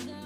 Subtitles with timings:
[0.00, 0.23] another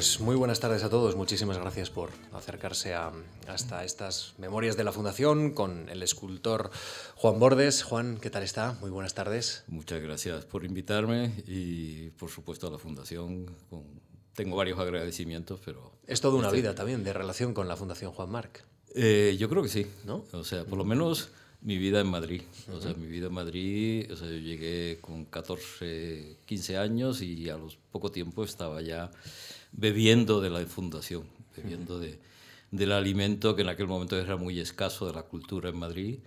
[0.00, 1.14] Pues muy buenas tardes a todos.
[1.14, 3.12] Muchísimas gracias por acercarse a,
[3.48, 6.70] hasta estas memorias de la Fundación con el escultor
[7.16, 7.82] Juan Bordes.
[7.82, 8.78] Juan, ¿qué tal está?
[8.80, 9.62] Muy buenas tardes.
[9.66, 13.54] Muchas gracias por invitarme y por supuesto a la Fundación.
[14.32, 15.92] Tengo varios agradecimientos, pero...
[16.06, 18.64] Es toda una este vida también de relación con la Fundación Juan Marc.
[18.94, 19.86] Eh, yo creo que sí.
[20.06, 20.24] ¿No?
[20.32, 21.28] O sea, por lo menos
[21.60, 22.40] mi vida en Madrid.
[22.72, 27.50] O sea, mi vida en Madrid, o sea, yo llegué con 14, 15 años y
[27.50, 29.10] a los poco tiempo estaba ya
[29.72, 31.24] bebiendo de la fundación,
[31.56, 32.18] bebiendo de,
[32.70, 36.18] del alimento que en aquel momento era muy escaso de la cultura en Madrid.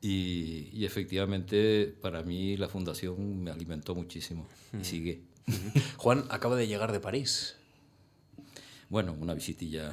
[0.00, 4.48] Y, efectivamente para mí la fundación me alimentó muchísimo
[4.80, 5.20] y sigue.
[5.96, 7.54] Juan acaba de llegar de París.
[8.88, 9.92] Bueno, una visitilla.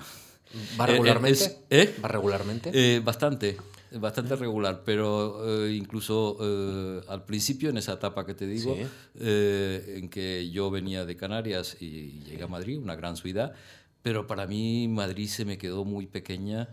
[0.79, 1.59] ¿Va regularmente?
[1.69, 1.95] ¿Eh?
[2.03, 2.71] ¿Va regularmente?
[2.73, 3.57] Eh, bastante
[3.97, 8.77] bastante regular, pero eh, incluso eh, al principio, en esa etapa que te digo,
[9.15, 13.53] eh, en que yo venía de Canarias y llegué a Madrid, una gran ciudad,
[14.01, 16.69] pero para mí Madrid se me quedó muy pequeña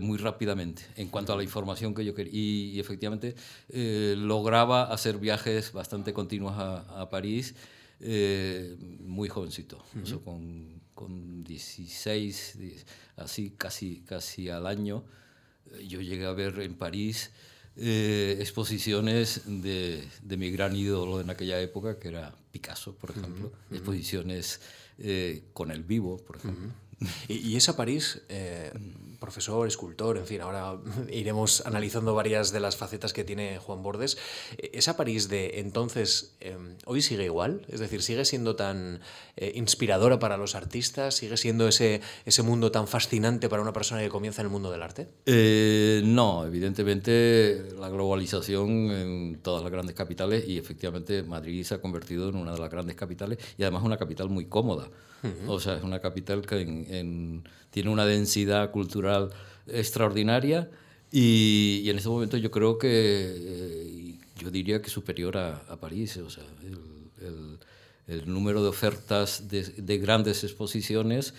[0.00, 2.32] muy rápidamente en cuanto a la información que yo quería.
[2.32, 3.34] Y, efectivamente
[3.68, 7.54] lograba hacer viajes bastante continuos a, París
[8.00, 9.84] muy jovencito,
[10.24, 12.58] con, con 16,
[13.16, 15.04] así casi, casi al año
[15.86, 17.30] yo llegué a ver en París
[17.76, 23.52] eh, exposiciones de, de, mi gran ídolo en aquella época, que era Picasso, por ejemplo,
[23.72, 24.60] exposiciones
[24.98, 26.70] eh, con el vivo, por ejemplo.
[27.28, 28.72] ¿Y, esa París, eh,
[29.18, 30.76] profesor, escultor, en fin, ahora
[31.10, 34.18] iremos analizando varias de las facetas que tiene Juan Bordes,
[34.72, 39.00] esa París de entonces, em, hoy sigue igual, es decir, sigue siendo tan
[39.36, 44.02] eh, inspiradora para los artistas, sigue siendo ese, ese mundo tan fascinante para una persona
[44.02, 45.08] que comienza en el mundo del arte?
[45.26, 51.80] Eh, no, evidentemente la globalización en todas las grandes capitales y efectivamente Madrid se ha
[51.80, 54.88] convertido en una de las grandes capitales y además una capital muy cómoda.
[55.46, 59.30] O sea, es una capital que tiene una densidad cultural
[59.66, 60.70] extraordinaria
[61.10, 66.16] y, en este momento yo creo que, eh, yo diría que superior a, París.
[66.16, 66.44] O sea,
[68.06, 71.34] el, número de ofertas de, de, grandes exposiciones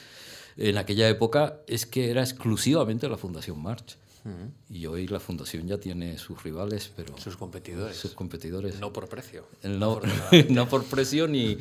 [0.57, 3.97] en aquella época es que era exclusivamente la Fundación March.
[4.69, 7.15] Y hoy la fundación ya tiene sus rivales, pero...
[7.17, 7.95] Sus competidores.
[7.95, 8.79] Sus competidores.
[8.79, 9.45] No por precio.
[9.63, 10.01] No,
[10.49, 11.57] no por precio ni,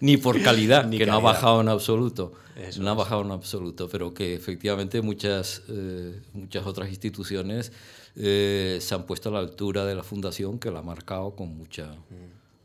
[0.00, 2.32] ni por calidad, que no ha bajado en absoluto.
[2.80, 7.70] no ha bajado en absoluto, pero que efectivamente muchas, eh, muchas otras instituciones
[8.16, 11.56] eh, se han puesto a la altura de la fundación, que la ha marcado con
[11.56, 11.94] mucha...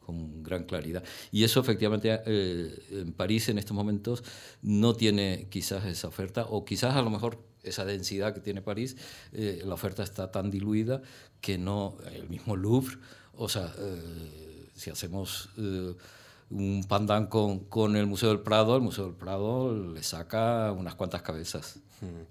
[0.03, 1.03] con gran claridad.
[1.31, 4.23] Y eso efectivamente eh, en París en estos momentos
[4.63, 8.96] no tiene quizás esa oferta, o quizás a lo mejor esa densidad que tiene París,
[9.31, 11.01] eh, la oferta está tan diluida
[11.41, 12.97] que no, el mismo Louvre,
[13.35, 15.94] o sea, eh, si hacemos eh,
[16.50, 20.96] un pandan con, con, el Museo del Prado, el Museo del Prado le saca unas
[20.96, 21.79] cuantas cabezas.
[22.01, 22.24] Hmm.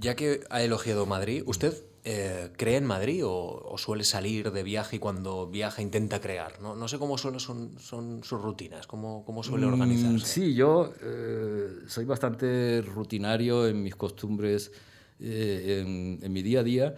[0.00, 4.96] Ya que ha elogiado Madrid, ¿usted eh, ¿cree en Madrid o, suele salir de viaje
[4.96, 6.60] y cuando viaja intenta crear?
[6.60, 10.26] No, no sé cómo son, son, sus rutinas, cómo, cómo suele mm, organizarse.
[10.26, 14.72] sí, yo eh, soy bastante rutinario en mis costumbres,
[15.20, 16.94] eh, en, mi día a día,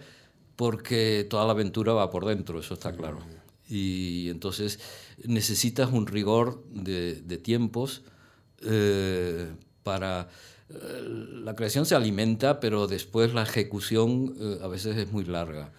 [0.55, 3.17] porque toda la aventura va por dentro, eso está claro.
[3.19, 3.73] Mm.
[3.73, 4.79] Y entonces
[5.25, 8.03] necesitas un rigor de, de tiempos
[9.83, 10.25] para eh,
[11.43, 15.71] la creación se alimenta, pero después la ejecución eh, a veces es muy larga.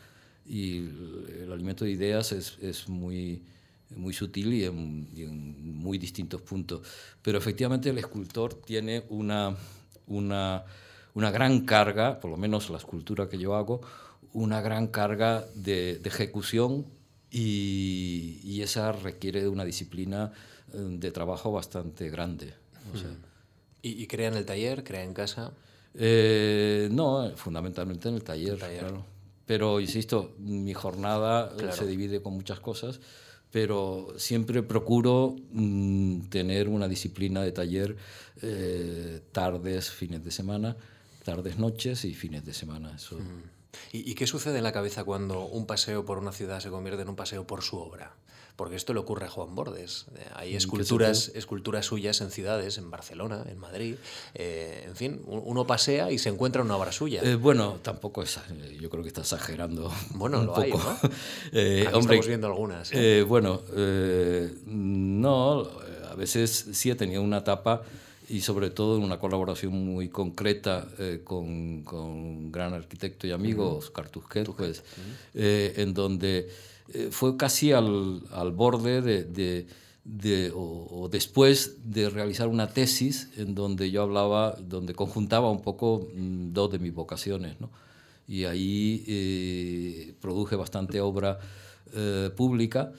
[0.47, 3.43] Y el, alimento de ideas es, es muy,
[3.97, 6.87] muy sutil y en, muy distintos puntos.
[7.23, 9.57] Pero efectivamente el escultor tiene una,
[10.07, 10.65] una,
[11.15, 13.81] una, gran carga, por lo menos la escultura que yo hago,
[14.33, 16.87] una gran carga de, de ejecución
[17.31, 20.33] y, y, esa requiere de una disciplina
[20.73, 22.55] eh, de trabajo bastante grande.
[22.93, 23.11] O sea,
[23.83, 24.85] ¿Y, crea en el taller?
[24.85, 25.53] ¿Crea en casa?
[25.95, 29.05] Eh, no, fundamentalmente en el taller, Claro.
[29.45, 33.01] Pero, insisto, mi jornada eh, se divide con muchas cosas,
[33.51, 37.97] pero siempre procuro mm, tener una disciplina de taller
[38.41, 40.77] eh, tardes, fines de semana,
[41.25, 42.95] tardes, noches y fines de semana.
[42.95, 43.19] Eso.
[43.93, 47.03] ¿Y, ¿Y, qué sucede en la cabeza cuando un paseo por una ciudad se convierte
[47.03, 48.15] en un paseo por su obra?
[48.57, 50.07] Porque esto le ocurre a Juan Bordes.
[50.15, 53.95] Eh, hay esculturas, esculturas suyas en ciudades, en Barcelona, en Madrid.
[54.35, 57.23] Eh, en fin, uno pasea y se encuentra una obra suya.
[57.23, 58.39] Eh, bueno, tampoco es.
[58.79, 59.91] Yo creo que está exagerando.
[60.11, 60.63] Bueno, un lo poco.
[60.63, 60.91] hay, ¿no?
[61.89, 62.91] Aquí hombre, estamos viendo algunas.
[63.27, 63.63] bueno,
[64.67, 65.71] no,
[66.11, 67.83] a veces sí he tenido una etapa
[68.29, 70.87] y sobre todo en una colaboración muy concreta
[71.25, 74.85] con, con, un gran arquitecto y amigo, Oscar Tusquet, pues,
[75.35, 76.49] en donde
[76.95, 79.67] eh, fue casi al, al borde de,
[80.05, 86.09] de, o, después de realizar una tesis en donde yo hablaba, donde conjuntaba un poco
[86.15, 87.61] mm, dos de mis vocaciones.
[87.61, 87.71] ¿no?
[88.29, 91.39] Y ahí eh, produje bastante obra
[91.95, 92.93] eh, pública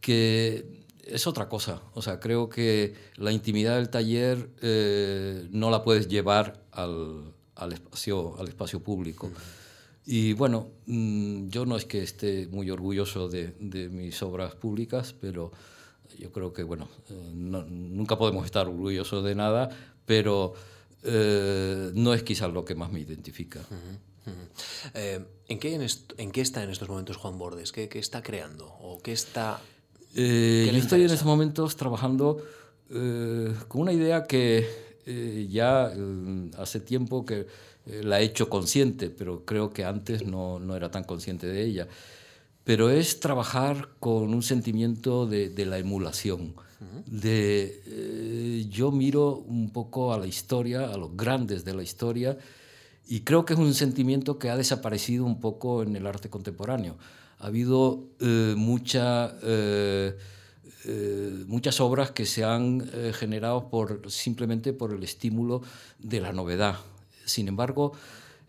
[0.00, 1.82] que es otra cosa.
[1.94, 4.50] O sea, creo que la intimidad del taller
[5.50, 9.30] no la puedes llevar al, al, espacio, al espacio público.
[10.10, 15.14] Y bueno, mm, yo no es que esté muy orgulloso de, de mis obras públicas,
[15.20, 15.52] pero
[16.18, 19.68] yo creo que, bueno, eh, nunca podemos estar orgullosos de nada,
[20.06, 20.54] pero
[21.02, 23.60] eh, no es quizás lo que más me identifica.
[24.94, 25.74] Eh, ¿en, qué
[26.16, 27.70] en, qué está en estos momentos Juan Bordes?
[27.70, 28.66] ¿Qué, qué está creando?
[28.80, 29.60] ¿O qué está...?
[30.14, 32.42] yo estoy en estos momentos trabajando
[32.88, 34.66] con una idea que
[35.50, 35.92] ya
[36.56, 37.46] hace tiempo que eh,
[38.02, 41.88] la he hecho consciente, pero creo que antes no, no, era tan consciente de ella.
[42.64, 46.54] Pero es trabajar con un sentimiento de, de la emulación.
[47.06, 52.38] De, eh, yo miro un poco a la historia, a los grandes de la historia,
[53.08, 56.96] y creo que es un sentimiento que ha desaparecido un poco en el arte contemporáneo.
[57.40, 59.34] Ha habido eh, mucha,
[61.46, 65.62] muchas obras que se han generado por, simplemente por el estímulo
[65.98, 66.76] de la novedad,
[67.28, 67.92] sin embargo,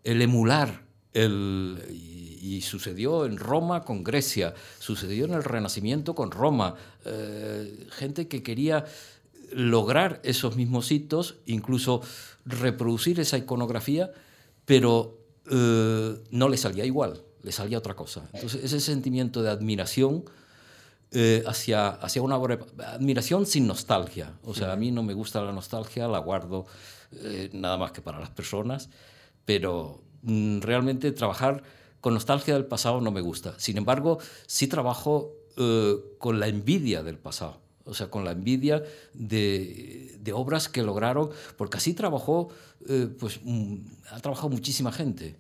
[0.04, 0.84] el emular,
[1.14, 8.28] el, y, sucedió en Roma con Grecia, sucedió en el Renacimiento con Roma, eh, gente
[8.28, 8.86] que quería
[9.52, 12.02] lograr esos mismos hitos, incluso
[12.46, 14.12] reproducir esa iconografía,
[14.66, 15.18] pero
[15.50, 18.30] eh, no le salía igual, le salía otra cosa.
[18.34, 20.26] Entonces, ese sentimiento de admiración
[21.12, 24.34] eh, hacia, hacia una obra, admiración sin nostalgia.
[24.44, 26.68] O sea, a mí no me gusta la nostalgia, la guardo
[27.12, 28.90] eh, nada más que para las personas,
[29.46, 31.64] pero mm, realmente trabajar
[32.02, 33.60] con nostalgia del pasado no me gusta.
[33.60, 38.84] Sin embargo, sí trabajo eh, con la envidia del pasado, o sea, con la envidia
[39.14, 42.50] de, obras que lograron, porque así trabajó,
[42.88, 43.76] eh, pues mm,
[44.12, 45.36] ha trabajado muchísima gente.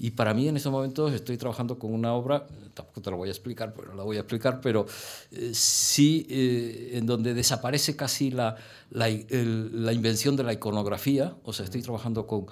[0.00, 3.28] Y para mí en estos momentos estoy trabajando con una obra, tampoco te la voy
[3.30, 4.86] a explicar, pero la voy a explicar, pero
[5.32, 8.54] eh, sí eh, en donde desaparece casi la,
[8.90, 12.46] la, invención de la iconografía, o sea, estoy trabajando con,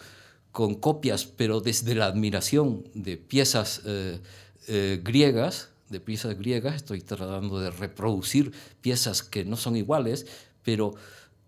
[0.50, 7.60] con copias, pero desde la admiración de piezas eh, griegas, de piezas griegas, estoy tratando
[7.60, 8.50] de reproducir
[8.81, 10.26] piezas que no son iguales,
[10.64, 10.96] pero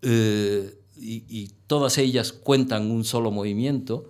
[0.00, 4.08] y todas ellas cuentan un solo movimiento,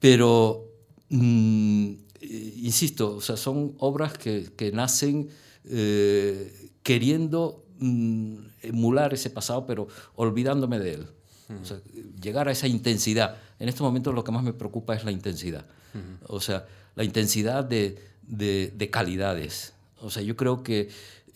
[0.00, 0.69] pero
[1.10, 5.28] Mm, insisto, o sea, son obras que, que nacen
[5.64, 11.06] eh, queriendo mm, emular ese pasado, pero olvidándome de él.
[11.60, 11.80] O sea,
[12.22, 13.36] llegar a esa intensidad.
[13.58, 15.66] En estos momentos lo que más me preocupa es la intensidad.
[16.28, 19.72] O sea, la intensidad de, de, de, calidades.
[20.00, 20.88] O sea, yo creo que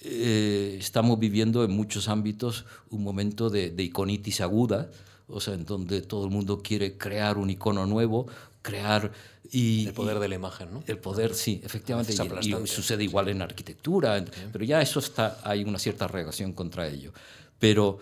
[0.03, 4.88] eh, estamos viviendo en muchos ámbitos un momento de, de iconitis aguda,
[5.27, 8.27] o sea, en donde todo el mundo quiere crear un icono nuevo,
[8.65, 9.13] crear
[9.53, 10.83] y, el poder de la imagen, ¿no?
[10.87, 12.15] El poder, sí, efectivamente.
[12.41, 17.13] Y, sucede igual en arquitectura, pero ya eso está, hay una cierta reacción contra ello.
[17.59, 17.99] Pero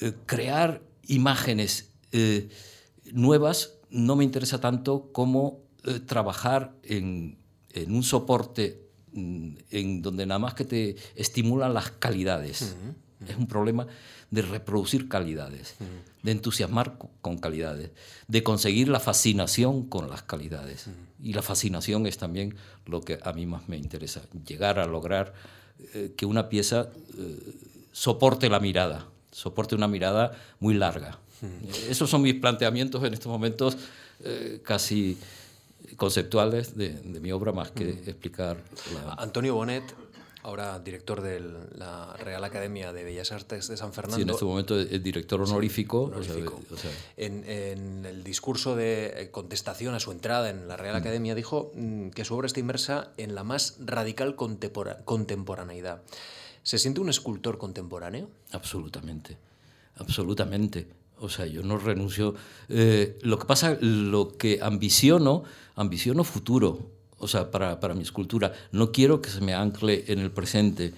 [0.00, 2.48] eh, crear imágenes eh,
[3.12, 7.38] nuevas no me interesa tanto como eh, trabajar en,
[7.70, 12.76] en, un soporte mm, en donde nada más que te estimulan las calidades.
[13.26, 13.86] Es un problema
[14.30, 15.76] de reproducir calidades,
[16.22, 17.90] de entusiasmar con calidades,
[18.28, 20.88] de conseguir la fascinación con las calidades.
[21.22, 25.32] Y la fascinación es también lo que a mí más me interesa, llegar a lograr
[25.94, 27.38] eh, que una pieza eh,
[27.92, 31.18] soporte la mirada, soporte una mirada muy larga.
[31.88, 33.76] Esos son mis planteamientos en estos momentos
[34.24, 35.18] eh, casi
[35.96, 38.62] conceptuales de, mi obra más que explicar.
[39.18, 39.84] Antonio Bonet
[40.46, 41.40] ahora director de
[41.76, 44.16] la Real Academia de Bellas Artes de San Fernando.
[44.16, 46.12] Sí, en este momento es director honorífico.
[47.16, 50.98] en, el discurso de eh, contestación a su entrada en la Real mm.
[50.98, 56.02] Academia dijo mm, que su obra está inmersa en la más radical contemporaneidad.
[56.62, 58.28] ¿Se siente un escultor contemporáneo?
[58.52, 59.36] Absolutamente,
[59.96, 60.86] absolutamente.
[61.18, 62.36] O sea, yo no renuncio.
[62.68, 65.42] Eh, lo que pasa, lo que ambiciono,
[65.74, 68.52] ambiciono futuro o sea, para, para mi escultura.
[68.72, 70.92] No quiero que se me ancle en el presente.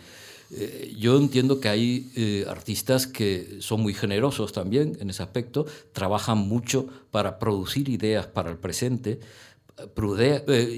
[0.50, 5.66] eh, yo entiendo que hay eh, artistas que son muy generosos también en ese aspecto,
[5.92, 9.20] trabajan mucho para producir ideas para el presente,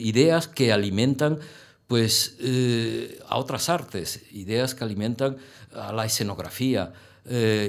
[0.03, 1.39] ideas que alimentan
[1.87, 2.37] pues,
[3.27, 5.39] a otras artes, ideas que alimentan
[5.73, 6.93] a la escenografía,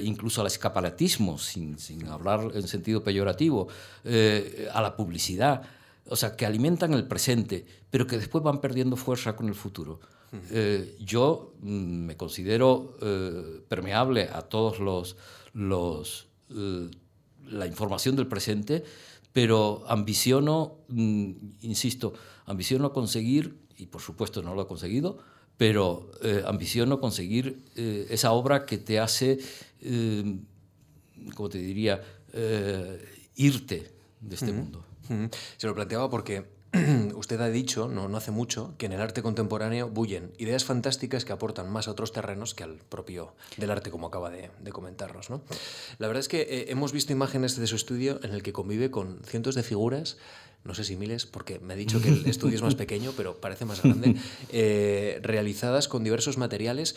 [0.03, 3.69] incluso al escaparatismo, sin, sin, hablar en sentido peyorativo,
[4.03, 5.61] a la publicidad,
[6.07, 9.99] o sea, que alimentan el presente, pero que después van perdiendo fuerza con el futuro.
[10.51, 15.17] Eh, yo mm, me considero eh, permeable a todos los,
[15.53, 16.89] los eh,
[17.47, 18.83] la información del presente,
[19.33, 21.31] pero ambiciono, mm,
[21.61, 22.13] insisto,
[22.45, 25.17] ambiciono conseguir, y por supuesto no lo he conseguido,
[25.57, 26.09] pero
[26.47, 29.37] ambiciono conseguir esa obra que te hace,
[31.35, 32.01] como te diría,
[33.35, 33.91] irte
[34.21, 34.83] de este mundo.
[35.57, 36.45] Se lo planteaba porque
[37.15, 41.25] usted ha dicho, no, no, hace mucho, que en el arte contemporáneo bullen ideas fantásticas
[41.25, 45.29] que aportan más a otros terrenos que al propio del arte, como acaba de, comentarnos.
[45.29, 45.41] ¿no?
[45.97, 48.89] La verdad es que eh, hemos visto imágenes de su estudio en el que convive
[48.89, 50.17] con cientos de figuras
[50.63, 53.39] no sé si miles, porque me ha dicho que el estudio es más pequeño, pero
[53.41, 54.15] parece más grande,
[54.49, 56.95] eh, realizadas con diversos materiales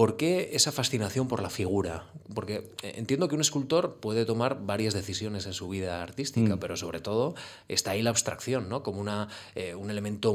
[0.00, 2.06] ¿Por qué esa fascinación por la figura?
[2.34, 6.58] Porque eh, entiendo que un escultor puede tomar varias decisiones en su vida artística, mm.
[6.58, 7.34] pero sobre todo
[7.68, 8.82] está ahí la abstracción, ¿no?
[8.82, 10.32] Como una, eh, un elemento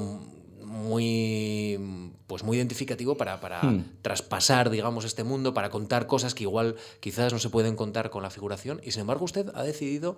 [0.64, 1.80] muy,
[2.28, 4.02] pues muy identificativo para, para mm.
[4.04, 8.22] traspasar, digamos, este mundo, para contar cosas que igual quizás no se pueden contar con
[8.22, 8.80] la figuración.
[8.84, 10.16] Y sin embargo usted ha decidido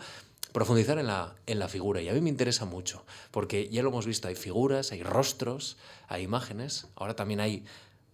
[0.51, 2.01] profundizar en la, en la figura.
[2.01, 5.77] Y a mí me interesa mucho, porque ya lo hemos visto, hay figuras, hay rostros,
[6.10, 7.63] hay imágenes, ahora también hay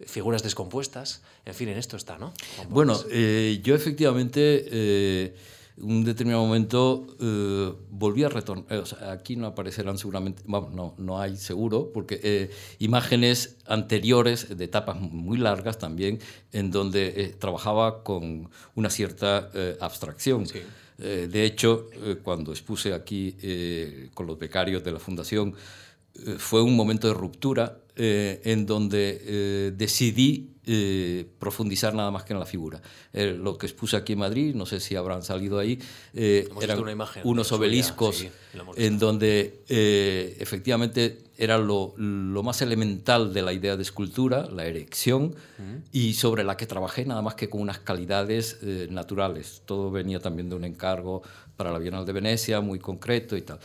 [0.08, 2.34] figuras descompuestas, en fin, en esto está, ¿no?
[2.70, 5.36] Bueno, eh, yo efectivamente, eh,
[5.78, 11.36] un determinado momento eh, volví a retornar, aquí no aparecerán seguramente, vamos, no, no hay
[11.38, 16.20] seguro, porque imágenes anteriores de etapas muy largas también,
[16.52, 20.46] en donde trabajaba con una cierta abstracción.
[20.98, 21.90] de hecho,
[22.24, 23.36] cuando expuse aquí
[24.14, 25.56] con los becarios de la Fundación,
[26.38, 32.34] fue un momento de ruptura eh, en donde eh, decidí eh, profundizar nada más que
[32.34, 32.82] en la figura.
[33.14, 35.78] lo que expuse aquí en Madrid, no sé si habrán salido ahí,
[36.16, 36.84] eran
[37.24, 38.26] unos obeliscos
[38.78, 39.62] en donde
[40.40, 45.36] efectivamente era lo, lo, más elemental de la idea de escultura, la erección,
[45.92, 48.58] y sobre la que trabajé nada más que con unas calidades
[48.90, 49.62] naturales.
[49.66, 51.22] Todo venía también de un encargo
[51.58, 53.60] para la Bienal de Venecia, muy concreto y tal.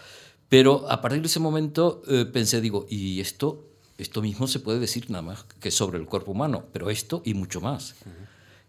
[0.50, 3.67] Pero a partir de ese momento pensé, digo, ¿y esto
[3.98, 7.34] esto mismo se puede decir nada más que sobre el cuerpo humano, pero esto y
[7.34, 7.96] mucho más.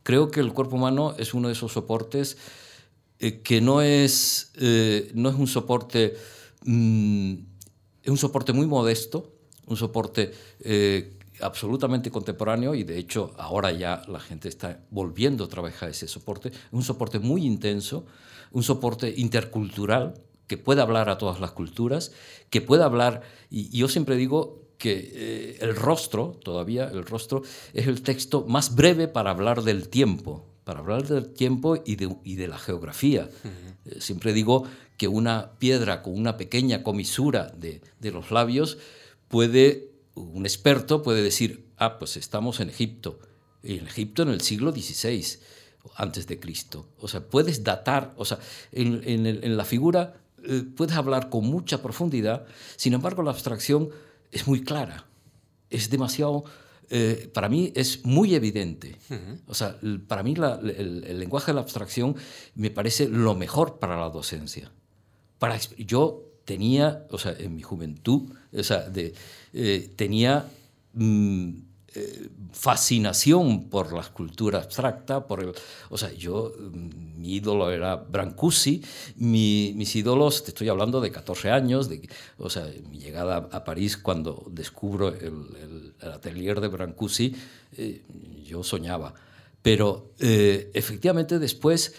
[0.01, 2.37] Creo que el cuerpo humano es uno de esos soportes
[3.19, 6.17] eh, que no es, eh, no es un soporte,
[6.65, 7.33] mm,
[8.03, 9.31] es un soporte muy modesto,
[9.67, 10.31] un soporte
[10.61, 16.07] eh, absolutamente contemporáneo y de hecho ahora ya la gente está volviendo a trabajar ese
[16.07, 18.07] soporte, un soporte muy intenso,
[18.51, 20.15] un soporte intercultural
[20.47, 22.11] que puede hablar a todas las culturas,
[22.49, 23.21] que puede hablar,
[23.51, 27.43] y yo siempre digo que eh, el rostro, todavía el rostro,
[27.73, 32.15] es el texto más breve para hablar del tiempo, para hablar del tiempo y de,
[32.23, 33.29] y de la geografía.
[33.85, 34.63] Eh, siempre digo
[34.97, 38.77] que una piedra con una pequeña comisura de, de, los labios
[39.27, 43.19] puede, un experto puede decir, ah, pues estamos en Egipto,
[43.63, 45.39] en Egipto en el siglo XVI
[45.95, 46.87] antes de Cristo.
[46.99, 48.39] O sea, puedes datar, o sea,
[48.71, 52.45] en, en, en la figura eh, puedes hablar con mucha profundidad,
[52.77, 53.89] sin embargo la abstracción
[54.31, 55.05] es muy clara,
[55.69, 56.43] es demasiado,
[56.89, 58.97] eh, para mí es muy evidente.
[59.47, 62.15] O sea, para mí el, lenguaje de la abstracción
[62.55, 64.71] me parece lo mejor para la docencia.
[65.37, 69.13] Para, yo tenía, o sea, en mi juventud, o sea, de,
[69.53, 70.49] eh, tenía...
[70.93, 75.53] Mm, eh, fascinación por la escultura abstracta, por el,
[75.89, 78.83] o sea, yo, mm, mi ídolo era Brancusi,
[79.15, 83.97] mis ídolos, te estoy hablando de 14 años, de, o sea, mi llegada a París
[83.97, 87.35] cuando descubro el, atelier de Brancusi,
[87.75, 88.03] eh,
[88.45, 89.15] yo soñaba.
[89.63, 91.95] Pero eh, efectivamente después,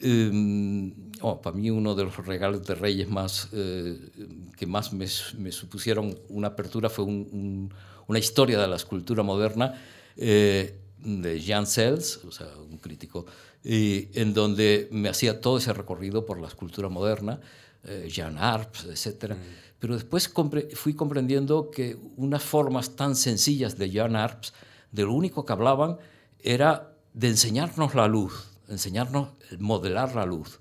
[0.00, 0.92] em,
[1.22, 6.48] oh, para mí uno de los regalos de Reyes más, que más me, supusieron una
[6.48, 7.72] apertura fue un
[8.10, 9.72] una historia de la escultura moderna
[10.16, 13.24] eh, de Jean Sells, o sea, un crítico,
[13.62, 17.38] y en donde me hacía todo ese recorrido por la escultura moderna,
[17.84, 19.34] eh, Jean Arps, etc.
[19.34, 19.36] Mm.
[19.78, 20.28] Pero después
[20.74, 24.54] fui comprendiendo que unas formas tan sencillas de Jean Arps,
[24.90, 25.98] de lo único que hablaban
[26.40, 29.28] era de enseñarnos la luz, enseñarnos
[29.60, 30.58] modelar la luz.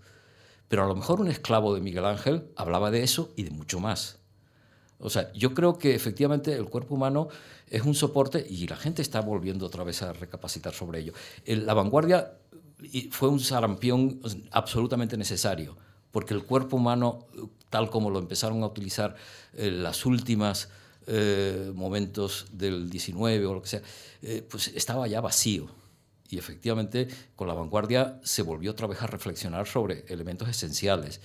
[0.68, 3.80] Pero a lo mejor un esclavo de Miguel Ángel hablaba de eso y de mucho
[3.80, 4.19] más.
[5.00, 7.30] O sea, yo creo que efectivamente el cuerpo humano
[7.70, 11.14] es un soporte y la gente está volviendo otra vez a recapacitar sobre ello.
[11.46, 12.34] La vanguardia
[13.12, 14.20] fue un sarampión
[14.52, 15.78] absolutamente necesario,
[16.12, 17.28] porque el cuerpo humano,
[17.70, 19.16] tal como lo empezaron a utilizar
[19.54, 20.70] en las últimas
[21.08, 23.82] eh, momentos del 19 o lo que sea,
[24.22, 25.68] eh, pues estaba ya vacío.
[26.30, 31.22] Y efectivamente, con la vanguardia se volvió otra vez a reflexionar sobre elementos esenciales.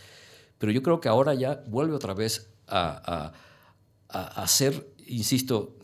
[0.58, 3.32] Pero yo creo que ahora ya vuelve otra vez a, a,
[4.14, 5.76] a hacer, insisto,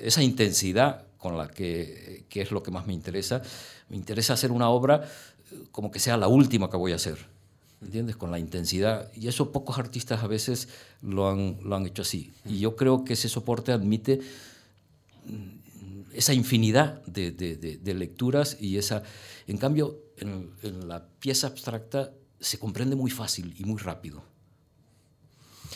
[0.00, 3.42] esa intensidad con la que, que es lo que más me interesa.
[3.88, 5.08] Me interesa hacer una obra
[5.70, 7.18] como que sea la última que voy a hacer.
[7.80, 8.16] ¿Entiendes?
[8.16, 9.12] Con la intensidad.
[9.14, 10.68] Y eso pocos artistas a veces
[11.02, 12.32] lo han, lo han hecho así.
[12.44, 14.20] Y yo creo que ese soporte admite
[16.12, 19.02] esa infinidad de, de, lecturas y esa...
[19.46, 24.24] En cambio, en, la pieza abstracta se comprende muy fácil y muy rápido.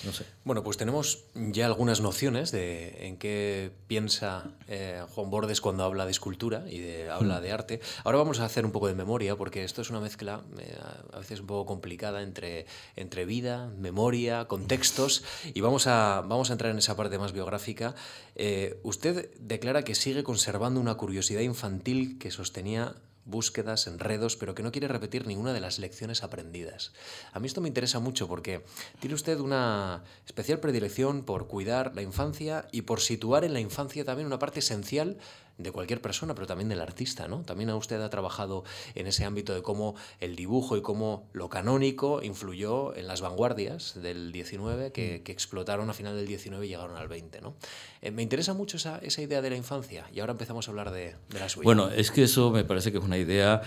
[0.05, 0.25] No sé.
[0.45, 6.05] Bueno, pues tenemos ya algunas nociones de en qué piensa eh, Juan Bordes cuando habla
[6.05, 7.43] de escultura y de, habla mm.
[7.43, 7.81] de arte.
[8.05, 10.79] Ahora vamos a hacer un poco de memoria, porque esto es una mezcla eh,
[11.13, 12.67] a veces un poco complicada entre,
[12.97, 17.95] entre vida, memoria, contextos, y vamos a, vamos a entrar en esa parte más biográfica.
[18.37, 22.95] Eh, usted declara que sigue conservando una curiosidad infantil que sostenía
[23.25, 26.93] búsquedas, enredos, pero que no quiere repetir ninguna de las lecciones aprendidas.
[27.33, 28.65] A mí esto me interesa mucho porque
[28.99, 34.05] tiene usted una especial predilección por cuidar la infancia y por situar en la infancia
[34.05, 35.19] también una parte esencial
[35.63, 37.43] de cualquier persona, pero también del artista, ¿no?
[37.43, 38.65] También usted ha trabajado
[38.95, 44.01] en ese ámbito de cómo el dibujo y cómo lo canónico influyó en las vanguardias
[44.01, 47.55] del 19 que, que explotaron a final del 19 y llegaron al 20, ¿no?
[48.03, 50.91] Eh, me interesa mucho esa, esa, idea de la infancia y ahora empezamos a hablar
[50.91, 51.65] de, de la suya.
[51.65, 53.63] Bueno, es que eso me parece que es una idea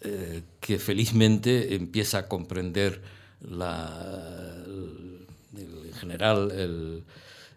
[0.00, 3.02] eh, que felizmente empieza a comprender
[3.40, 5.26] la, el,
[5.86, 7.04] en general el,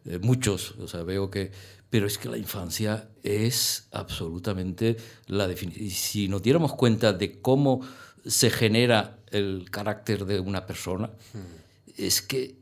[0.06, 1.52] eh, muchos, o sea, veo que
[1.92, 4.96] pero es que la infancia es absolutamente
[5.28, 5.90] la definición.
[5.90, 7.82] Si nos diéramos cuenta de cómo
[8.26, 12.02] se genera el carácter de una persona, hmm.
[12.02, 12.56] es que eh,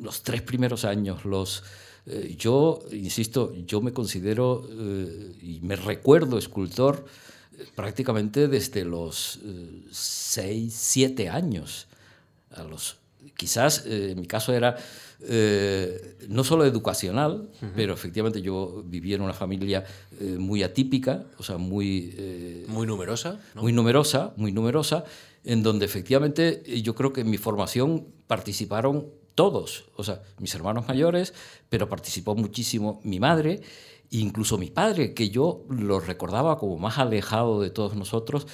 [0.00, 1.62] los tres primeros años, los,
[2.06, 7.04] eh, yo, insisto, yo me considero eh, y me recuerdo escultor
[7.74, 9.40] prácticamente desde los
[9.90, 11.86] seis, siete años.
[12.52, 12.96] A los,
[13.36, 14.78] quizás en mi caso era
[15.22, 19.84] eh, no solo educacional, pero efectivamente yo viví en una familia
[20.18, 22.14] eh, muy atípica, o sea, muy...
[22.16, 23.40] Eh, muy numerosa.
[23.54, 25.04] Muy numerosa, muy numerosa,
[25.44, 30.88] en donde efectivamente yo creo que en mi formación participaron todos, o sea, mis hermanos
[30.88, 31.34] mayores,
[31.68, 33.60] pero participó muchísimo mi madre,
[34.10, 38.46] incluso mi padre, que yo lo recordaba como más alejado de todos nosotros,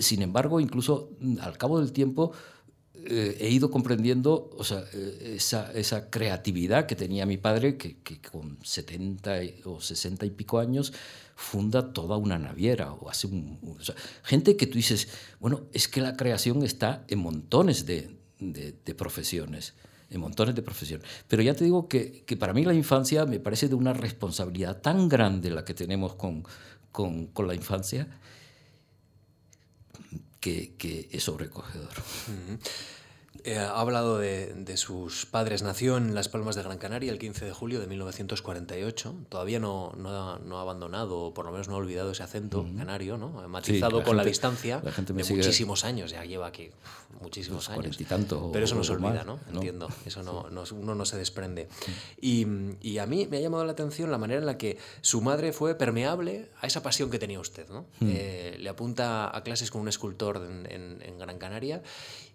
[0.00, 2.32] sin embargo, incluso mm, al cabo del tiempo
[3.04, 7.96] eh, he ido comprendiendo o sea, eh, esa, creatividad que tenía mi padre, que,
[8.30, 10.92] con 70 o 60 y pico años
[11.34, 12.92] funda toda una naviera.
[12.92, 13.28] O hace
[14.24, 15.08] gente que tú dices,
[15.40, 18.16] bueno, es que la creación está en montones de,
[18.96, 19.74] profesiones
[20.10, 21.06] en montones de profesiones.
[21.28, 25.06] Pero ya te digo que, para mí la infancia me parece de una responsabilidad tan
[25.06, 26.46] grande la que tenemos con
[27.46, 28.08] la infancia
[30.40, 31.92] que, que es sobrecogedor.
[33.44, 35.62] Eh, ha hablado de, de, sus padres.
[35.62, 39.14] Nació en Las Palmas de Gran Canaria el 15 de julio de 1948.
[39.28, 42.22] Todavía no, no, ha, no ha abandonado, o por lo menos no ha olvidado ese
[42.22, 42.76] acento uh -huh.
[42.76, 43.48] canario, ¿no?
[43.48, 45.36] matizado sí, con gente, la distancia la gente de sigue...
[45.38, 46.10] muchísimos años.
[46.10, 46.70] Ya lleva aquí
[47.20, 48.00] muchísimos años.
[48.00, 49.38] Y tanto, Pero eso no se olvida, ¿no?
[49.52, 49.88] Entiendo.
[50.04, 51.68] Eso no, no, uno no se desprende.
[52.20, 52.46] Y,
[52.80, 55.52] y, a mí me ha llamado la atención la manera en la que su madre
[55.52, 57.86] fue permeable a esa pasión que tenía usted, ¿no?
[58.00, 58.10] -huh.
[58.10, 61.82] eh, le apunta a clases con un escultor en, en, en Gran Canaria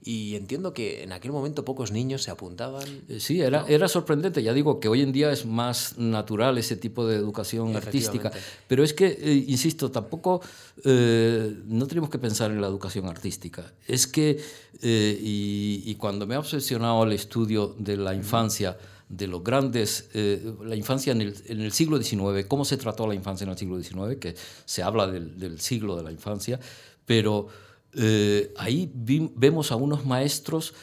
[0.04, 2.84] y entiendo que en aquel momento pocos niños se apuntaban.
[3.08, 3.68] Eh, sí, era, ¿no?
[3.68, 4.44] era sorprendente.
[4.44, 8.32] Ya digo que hoy en día es más natural ese tipo de educación artística.
[8.68, 10.42] Pero es que, eh, insisto, tampoco
[10.84, 13.74] eh, no tenemos que pensar en la educación artística.
[13.88, 14.39] Es que,
[14.82, 18.78] eh, y, y, cuando me ha obsesionado el estudio de la infancia,
[19.10, 23.08] de los grandes, eh, la infancia en el, en el, siglo XIX, cómo se trató
[23.08, 24.36] la infancia en el siglo XIX, que
[24.66, 26.60] se habla del, del siglo de la infancia,
[27.06, 27.48] pero
[27.96, 30.74] eh, ahí vemos a unos maestros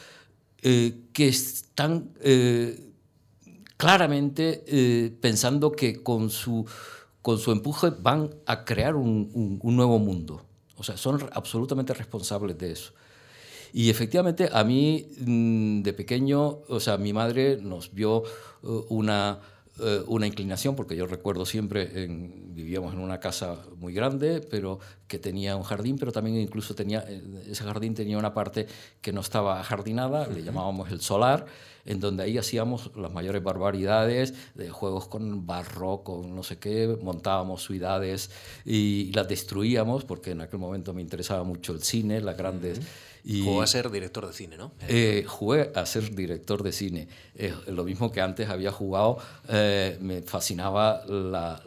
[0.63, 2.93] eh, que están eh,
[3.77, 6.67] claramente pensando que con su,
[7.23, 10.45] con su empuje van a crear un, un, nuevo mundo.
[10.77, 12.93] O sea, son absolutamente responsables de eso.
[13.73, 18.23] Y efectivamente a mí mm, de pequeño, o sea, mi madre nos vio
[18.89, 19.41] una
[20.09, 24.79] una inclinación, porque yo recuerdo siempre, en, vivíamos en una casa muy grande, pero
[25.11, 27.21] que tenía un jardín, pero también incluso tenía, eh,
[27.51, 28.69] ese jardín tenía una parte
[29.03, 30.35] que no estaba jardinada, uh -huh.
[30.35, 31.47] le llamábamos el solar,
[31.85, 36.97] en donde ahí hacíamos las mayores barbaridades, de juegos con barro, con no sé qué,
[37.03, 38.31] montábamos ciudades
[38.65, 42.81] y las destruíamos, porque en aquel momento me interesaba mucho el cine, las grandes...
[43.23, 44.73] Y, Jugó a ser director de cine, ¿no?
[44.89, 47.07] Eh, jugué a ser director de cine.
[47.35, 49.19] Eh, lo mismo que antes había jugado,
[49.49, 51.63] eh, me fascinaba la,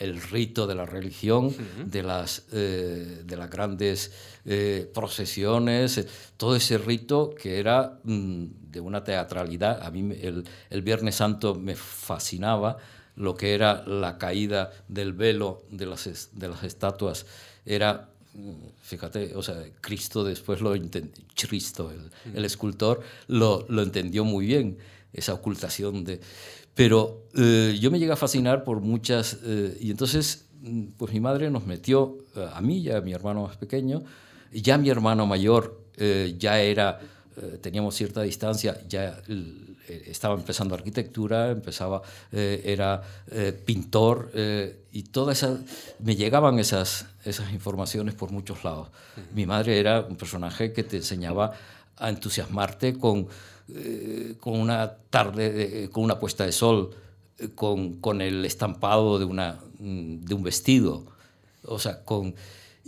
[0.00, 1.54] el rito de la religión,
[1.84, 2.46] de, las,
[2.86, 4.12] de las grandes
[4.94, 9.82] procesiones, todo ese rito que era mm, de una teatralidad.
[9.82, 12.78] A mí el, el Viernes Santo me fascinaba
[13.16, 17.26] lo que era la caída del velo de las, de las estatuas.
[17.64, 18.10] Era
[18.82, 21.92] fíjate, o sea, Cristo después lo entendió, Cristo,
[22.34, 24.78] el, escultor, lo, lo, entendió muy bien,
[25.12, 26.20] esa ocultación de...
[26.74, 29.38] Pero eh, yo me llegué a fascinar por muchas...
[29.44, 30.45] Eh, y entonces, mm,
[30.96, 34.02] pues mi madre nos metió, eh, a mí y a mi hermano más pequeño,
[34.52, 35.84] ya mi hermano mayor
[36.38, 37.00] ya era,
[37.62, 39.18] teníamos cierta distancia, ya
[39.88, 42.02] eh, estaba empezando arquitectura, empezaba,
[42.32, 44.30] eh, era eh, pintor
[44.92, 45.60] y todas esas,
[46.00, 48.88] me llegaban esas, esas informaciones por muchos lados.
[49.34, 51.52] Mi madre era un personaje que te enseñaba
[51.96, 53.28] a entusiasmarte con,
[54.40, 56.94] con una tarde, con una puesta de sol,
[57.54, 61.06] con, con, el estampado de, una, de un vestido,
[61.64, 62.34] o sea, con...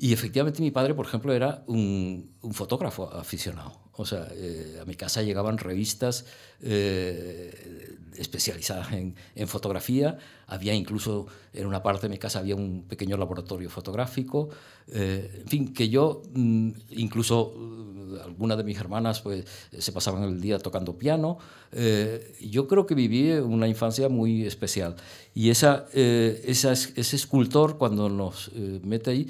[0.00, 3.88] Y efectivamente mi padre, por ejemplo, era un, un fotógrafo aficionado.
[3.98, 4.28] O sea,
[4.80, 6.24] a mi casa llegaban revistas
[6.62, 10.18] eh, especializadas en, fotografía.
[10.46, 14.50] Había incluso, en una parte de mi casa había un pequeño laboratorio fotográfico.
[14.86, 19.44] Eh, en fin, que yo, mm, incluso uh, algunas de mis hermanas pues,
[19.76, 21.38] se pasaban el día tocando piano.
[21.72, 24.94] Eh, yo creo que viví una infancia muy especial.
[25.34, 29.26] Y esa, esa ese escultor, cuando nos mete ahí,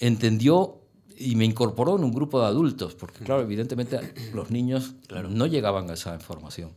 [0.00, 0.80] entendió
[1.16, 4.00] y me incorporó en un grupo de adultos, porque claro, evidentemente
[4.34, 4.94] los niños
[5.28, 6.72] no llegaban a esa información.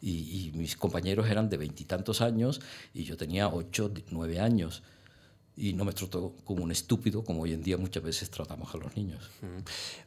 [0.00, 2.60] Y, y mis compañeros eran de veintitantos años
[2.92, 4.82] y yo tenía ocho, nueve años
[5.54, 8.78] y no me trató como un estúpido, como hoy en día muchas veces tratamos a
[8.78, 9.30] los niños.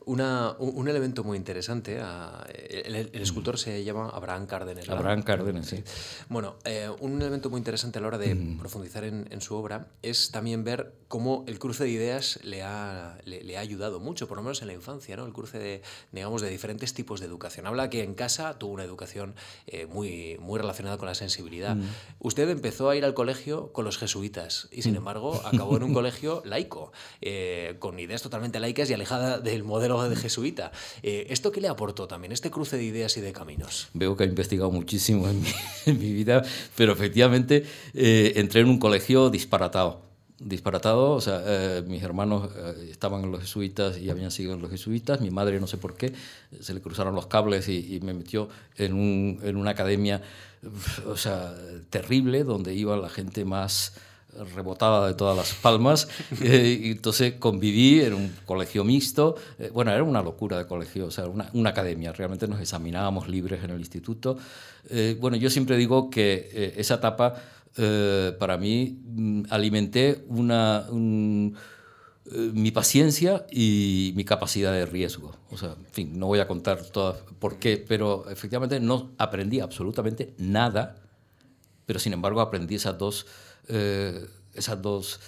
[0.05, 4.89] Una, un elemento muy interesante, ah, el, escultor se llama Abraham Cárdenas.
[4.89, 5.83] Abraham Cárdenas, sí.
[6.29, 10.31] Bueno, eh, un elemento muy interesante a la hora de profundizar en, su obra es
[10.31, 14.43] también ver cómo el cruce de ideas le ha, le, ha ayudado mucho, por lo
[14.43, 15.27] menos en la infancia, ¿no?
[15.27, 17.67] el cruce de, digamos, de diferentes tipos de educación.
[17.67, 19.35] Habla que en casa tuvo una educación
[19.67, 21.77] eh, muy, muy relacionada con la sensibilidad.
[22.19, 25.93] Usted empezó a ir al colegio con los jesuitas y, sin embargo, acabó en un
[25.95, 30.71] colegio laico, eh, con ideas totalmente laicas y alejada del modelo de jesuita.
[31.03, 33.89] Eh, ¿Esto qué le aportó también, este cruce de ideas y de caminos?
[33.93, 35.41] Veo que ha investigado muchísimo en
[35.99, 36.43] mi, vida,
[36.75, 40.05] pero efectivamente eh, entré en un colegio disparatado
[40.37, 41.41] disparatado, o sea,
[41.87, 42.49] mis hermanos
[42.89, 45.95] estaban en los jesuitas y habían sido en los jesuitas, mi madre no sé por
[45.95, 46.11] qué,
[46.59, 50.21] se le cruzaron los cables y, me metió en, un, en, una academia,
[51.07, 51.55] o sea,
[51.89, 53.93] terrible, donde iba la gente más
[54.55, 56.07] rebotada de todas las palmas.
[56.41, 59.35] Eh, y entonces conviví en un colegio mixto.
[59.57, 62.11] Eh, bueno, era una locura de colegio, o sea, una, una academia.
[62.11, 64.37] Realmente nos examinábamos libres en el instituto.
[64.89, 67.35] Eh, bueno, yo siempre digo que esa etapa,
[68.37, 75.35] para mí, mm, alimenté una, mi paciencia y mi capacidad de riesgo.
[75.51, 79.61] O sea, en fin, no voy a contar todas por qué, pero efectivamente no aprendí
[79.61, 80.95] absolutamente nada,
[81.85, 83.25] pero sin embargo aprendí esas dos
[83.67, 85.19] eh, esas dos,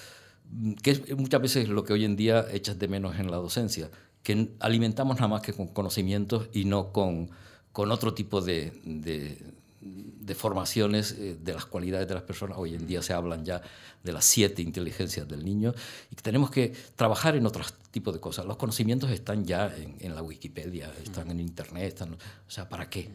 [0.82, 3.90] que es muchas veces lo que hoy en día echas de menos en la docencia,
[4.24, 7.30] que alimentamos nada más que con conocimientos y no con,
[7.72, 12.58] con otro tipo de, de, formaciones eh, de las cualidades de las personas.
[12.58, 13.62] Hoy en día se hablan ya
[14.04, 15.74] de las siete inteligencias del niño
[16.12, 18.46] y que tenemos que trabajar en otros tipos de cosas.
[18.46, 22.90] Los conocimientos están ya en, en la Wikipedia, están en Internet, están, o sea, ¿para
[22.90, 23.10] qué?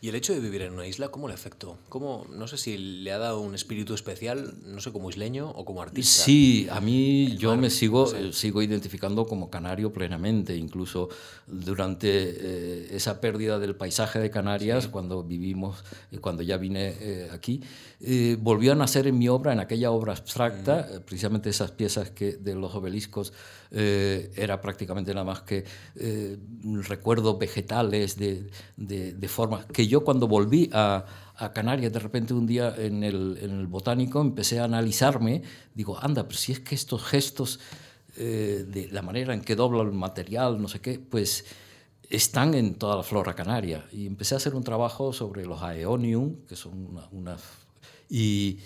[0.00, 1.78] ¿Y el hecho de vivir en una isla, cómo le afectó?
[1.88, 5.64] ¿Cómo, no sé si le ha dado un espíritu especial, no sé, como isleño o
[5.64, 6.24] como artista?
[6.24, 11.08] Sí, a mí yo me sigo, sigo identificando como canario plenamente, incluso
[11.46, 17.28] durante eh, esa pérdida del paisaje de Canarias, cuando vivimos, eh, cuando ya vine eh,
[17.32, 17.62] aquí,
[18.40, 22.54] volvió a nacer en mi obra, en aquella obra abstracta, precisamente esas piezas que, de
[22.54, 23.32] los obeliscos,
[23.70, 25.64] era prácticamente nada más que
[26.62, 31.04] recuerdos vegetales de, de, de forma que yo cuando volví a,
[31.36, 35.42] a Canarias, de repente un día en el, en el, botánico empecé a analizarme,
[35.74, 37.60] digo, anda, pero si es que estos gestos,
[38.16, 41.44] eh, de la manera en que dobla el material, no sé qué, pues
[42.08, 43.86] están en toda la flora canaria.
[43.92, 47.12] Y empecé a hacer un trabajo sobre los aeonium, que son unas...
[47.12, 47.36] Una,
[48.08, 48.60] y,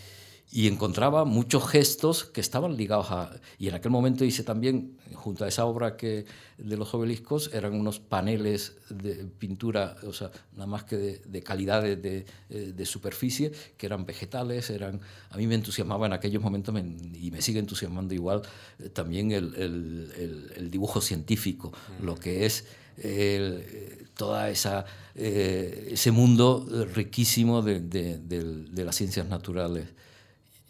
[0.53, 3.31] y encontraba muchos gestos que estaban ligados a...
[3.59, 6.27] Y en aquel momento hice también, junto a esa obra que,
[6.59, 11.43] de los obeliscos, eran unos paneles de pintura, o sea, nada más que de, de
[11.43, 15.01] calidad de, de, superficie, que eran vegetales, eran...
[15.31, 16.75] A mí me entusiasmaba en aquellos momentos
[17.15, 18.43] y me sigue entusiasmando igual
[18.79, 22.65] eh, también el, el, el, dibujo científico, lo que es...
[22.97, 24.85] El, toda esa
[25.15, 29.87] eh, ese mundo riquísimo de, de, de, las ciencias naturales.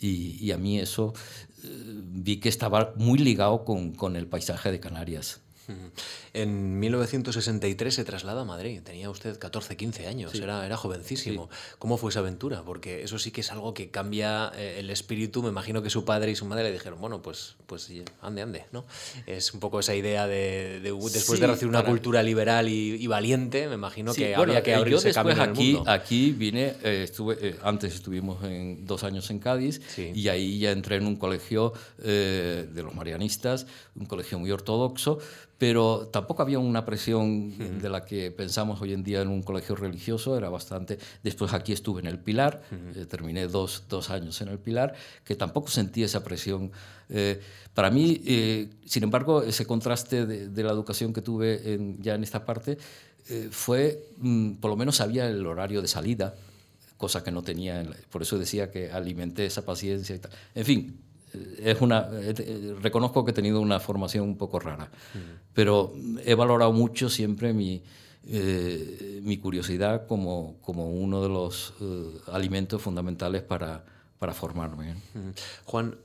[0.00, 1.12] Y, a mí eso
[1.62, 5.40] eh, vi que estaba muy ligado con, con el paisaje de Canarias.
[6.32, 8.80] En 1963 se traslada a Madrid.
[8.82, 11.50] Tenía usted 14, 15 años, era, era jovencísimo.
[11.78, 12.62] ¿Cómo fue esa aventura?
[12.62, 15.42] Porque eso sí que es algo que cambia eh, el espíritu.
[15.42, 17.90] Me imagino que su padre y su madre le dijeron, bueno, pues, pues
[18.22, 18.84] ande, ande, ¿no?
[19.26, 23.74] Es un poco esa idea de, después de recibir una cultura liberal y, valiente, me
[23.74, 25.90] imagino que había que eh, abrirse camino aquí, en el mundo.
[25.90, 30.96] Aquí vine, eh, estuve, antes estuvimos en, dos años en Cádiz y ahí ya entré
[30.96, 35.18] en un colegio de los marianistas, un colegio muy ortodoxo,
[35.60, 39.76] pero tampoco había una presión de la que pensamos hoy en día en un colegio
[39.76, 40.98] religioso, era bastante...
[41.22, 42.62] Después aquí estuve en el Pilar,
[42.96, 46.72] eh, terminé dos, dos, años en el Pilar, que tampoco sentí esa presión.
[47.10, 47.42] Eh,
[47.74, 52.22] para mí, eh, sin embargo, ese contraste de, la educación que tuve en, ya en
[52.22, 52.78] esta parte
[53.50, 56.36] fue, mm, por lo menos sabía el horario de salida,
[56.96, 60.30] cosa que no tenía, por eso decía que alimenté esa paciencia y tal.
[60.54, 61.00] En fin,
[61.58, 64.90] es una, eh, reconozco que he tenido una formación un poco rara,
[65.54, 65.92] pero
[66.24, 67.82] he valorado mucho siempre mi,
[68.26, 73.84] eh, mi curiosidad como, como, uno de los eh, alimentos fundamentales para,
[74.20, 74.94] para formarme.
[75.64, 75.96] Juan,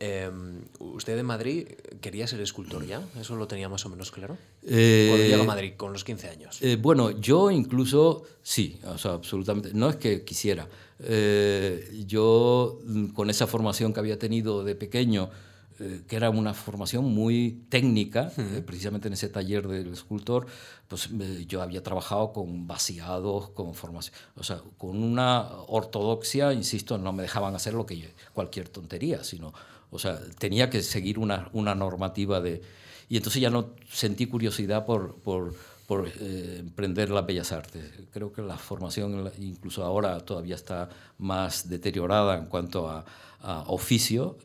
[0.79, 1.67] ¿usted en Madrid
[1.99, 3.01] quería ser escultor ya?
[3.19, 4.37] ¿Eso lo tenía más o menos claro?
[4.63, 6.59] Eh, Cuando llega a Madrid, con los 15 años.
[6.79, 9.71] bueno, yo incluso, sí, o sea, absolutamente.
[9.73, 10.65] No es que quisiera.
[10.99, 15.29] Eh, yo, mm, con esa formación que había tenido de pequeño,
[15.79, 20.47] eh, que era una formación muy técnica, eh, precisamente en ese taller del escultor,
[20.87, 21.09] pues
[21.47, 27.23] yo había trabajado con vaciados, con formación, o sea, con una ortodoxia, insisto, no me
[27.23, 29.53] dejaban hacer lo que cualquier tontería, sino,
[29.91, 32.61] o sea, tenía que seguir una, una normativa de...
[33.09, 35.53] Y entonces ya no sentí curiosidad por, por
[35.87, 37.83] por eh, emprender las bellas artes.
[38.11, 43.05] Creo que la formación, incluso ahora, todavía está más deteriorada en cuanto a,
[43.41, 44.37] a, oficio.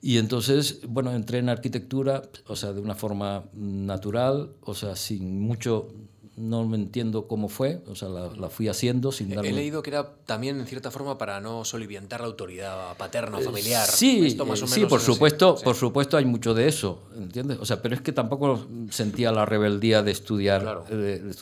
[0.00, 5.40] Y entonces, bueno, entré en arquitectura, o sea, de una forma natural, o sea, sin
[5.40, 5.88] mucho
[6.36, 9.50] no me entiendo cómo fue, o sea, la, fui haciendo sin darme...
[9.50, 13.40] He leído que era también, en cierta forma, para no soliviantar la autoridad paterna o
[13.40, 13.86] eh, familiar.
[13.86, 17.58] sí, sí, por supuesto, por supuesto hay mucho de eso, ¿entiendes?
[17.60, 21.32] O sea, pero es que tampoco sentía la rebeldía de estudiar, de,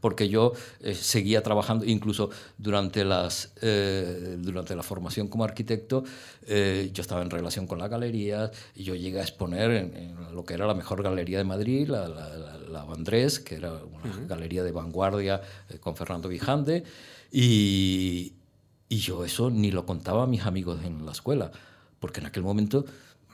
[0.00, 6.04] porque yo eh, seguía trabajando, incluso durante, las, eh, durante la formación como arquitecto,
[6.46, 10.54] yo estaba en relación con la galería, y yo llegué a exponer en, lo que
[10.54, 15.40] era la mejor galería de Madrid, la, la, Andrés, que era una galería de vanguardia
[15.68, 16.84] eh, con Fernando Vijande,
[17.30, 18.34] y,
[18.88, 21.50] y yo eso ni lo contaba a mis amigos en la escuela,
[21.98, 22.84] porque en aquel momento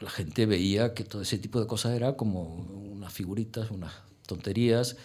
[0.01, 2.57] la gente veía que todo ese tipo de cosas era como
[2.93, 3.93] unas figuritas, unas
[4.27, 4.97] tonterías,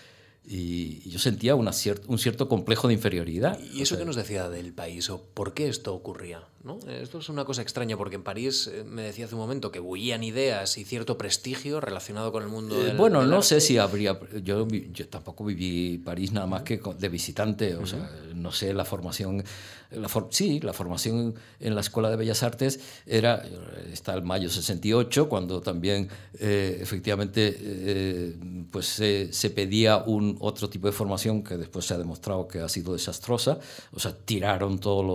[0.50, 1.72] y yo sentía una
[2.08, 3.60] un cierto complejo de inferioridad.
[3.74, 6.48] ¿Y eso qué nos decía del país o por qué esto ocurría?
[6.68, 6.80] ¿No?
[6.88, 9.80] Esto es una cosa extraña porque en París eh, me decía hace un momento que
[9.80, 13.78] bullían ideas y cierto prestigio relacionado con el mundo eh, del, Bueno, no sé si
[13.78, 14.20] habría...
[14.44, 18.86] Yo, yo tampoco viví París nada más que de visitante, o sea, no sé la
[18.86, 19.44] formación...
[19.90, 23.42] La sí, la formación en la Escuela de Bellas Artes era,
[23.94, 28.36] está el mayo 68, cuando también eh, efectivamente
[28.70, 32.60] pues se, se pedía un otro tipo de formación que después se ha demostrado que
[32.60, 33.60] ha sido desastrosa.
[33.94, 35.06] O sea, tiraron todas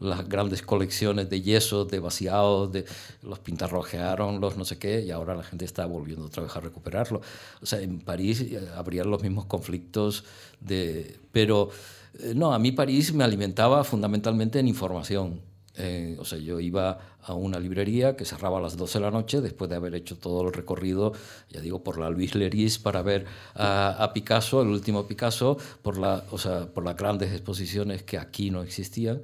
[0.00, 2.84] las grandes colecciones de yeso, de vaciados, de,
[3.22, 6.60] los pintarrojearon, los no sé qué, y ahora la gente está volviendo otra vez a
[6.60, 7.20] recuperarlo.
[7.60, 10.24] O sea, en París eh, habría los mismos conflictos,
[10.60, 11.70] de, pero
[12.18, 15.40] eh, no, a mí París me alimentaba fundamentalmente en información.
[15.76, 19.10] Eh, o sea, yo iba a una librería que cerraba a las 12 de la
[19.10, 21.12] noche después de haber hecho todo el recorrido,
[21.48, 26.24] ya digo, por la Louis Leris para ver a, Picasso, el último Picasso, por, la,
[26.32, 29.22] o sea, por las grandes exposiciones que aquí no existían.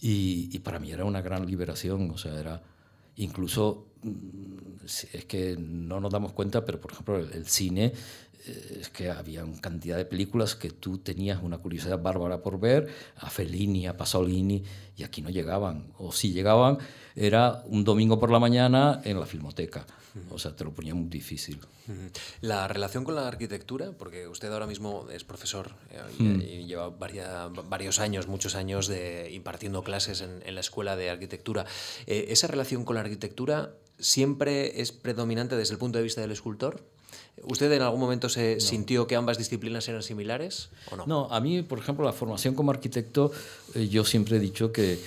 [0.00, 2.62] Y, para mí era una gran liberación, o sea, era
[3.16, 7.92] incluso, mm, es que no nos damos cuenta, pero por ejemplo el, cine
[8.46, 12.88] es que había una cantidad de películas que tú tenías una curiosidad bárbara por ver,
[13.16, 14.62] a Fellini, a Pasolini,
[14.96, 15.92] y aquí no llegaban.
[15.98, 16.78] O si llegaban,
[17.16, 19.86] era un domingo por la mañana en la filmoteca.
[20.30, 21.58] O sea, te lo ponía muy difícil.
[22.40, 27.98] La relación con la arquitectura, porque usted ahora mismo es profesor eh, y, lleva varios
[27.98, 31.66] años, muchos años de impartiendo clases en, la escuela de arquitectura.
[32.06, 36.30] Eh, ¿Esa relación con la arquitectura siempre es predominante desde el punto de vista del
[36.30, 36.84] escultor?
[37.42, 41.06] ¿Usted en algún momento se sintió que ambas disciplinas eran similares o no?
[41.06, 43.32] No, a mí, por ejemplo, la formación como arquitecto,
[43.74, 44.98] eh, yo siempre he dicho que,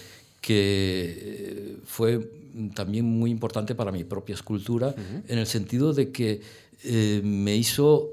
[0.41, 2.29] que eh, fue
[2.75, 4.93] también muy importante para mi propia escultura,
[5.27, 6.41] en el sentido de que
[6.83, 8.09] eh, me hizo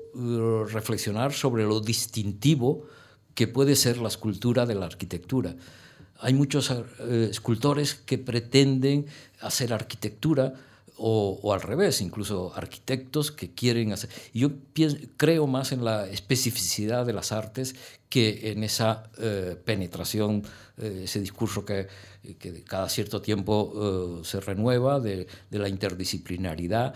[0.69, 2.87] reflexionar sobre lo distintivo
[3.35, 5.57] que puede ser la escultura de la arquitectura.
[6.21, 6.71] Hay muchos
[7.31, 9.07] escultores que pretenden
[9.41, 10.55] hacer arquitectura,
[10.97, 14.11] o, al revés, incluso arquitectos que quieren hacer.
[14.33, 14.51] yo
[15.17, 17.75] creo más en la especificidad de las artes
[18.09, 20.43] que en esa eh, penetración,
[20.79, 21.89] eh, ese discurso que,
[22.67, 26.95] cada cierto tiempo eh, se renueva de, la interdisciplinaridad.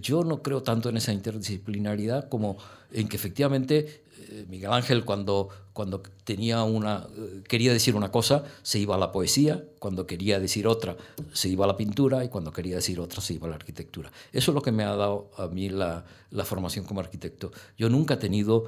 [0.00, 2.58] yo no creo tanto en esa interdisciplinaridad como
[2.92, 4.04] en que efectivamente
[4.48, 9.12] Miguel Ángel cuando, cuando tenía una, eh, quería decir una cosa se iba a la
[9.12, 10.96] poesía, cuando quería decir otra
[11.32, 14.10] se iba a la pintura y cuando quería decir otra se iba a la arquitectura.
[14.32, 17.52] Eso es lo que me ha dado a mí la, la formación como arquitecto.
[17.76, 18.64] Yo nunca he tenido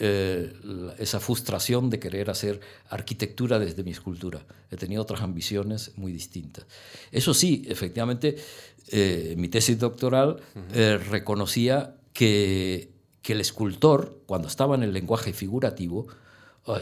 [0.00, 0.52] eh,
[0.98, 4.44] esa frustración de querer hacer arquitectura desde mi escultura.
[4.70, 6.66] He tenido otras ambiciones muy distintas.
[7.12, 8.36] Eso sí, efectivamente,
[9.36, 10.40] mi tesis doctoral
[11.10, 12.93] reconocía que
[13.24, 16.06] que el escultor, cuando estaba en el lenguaje figurativo,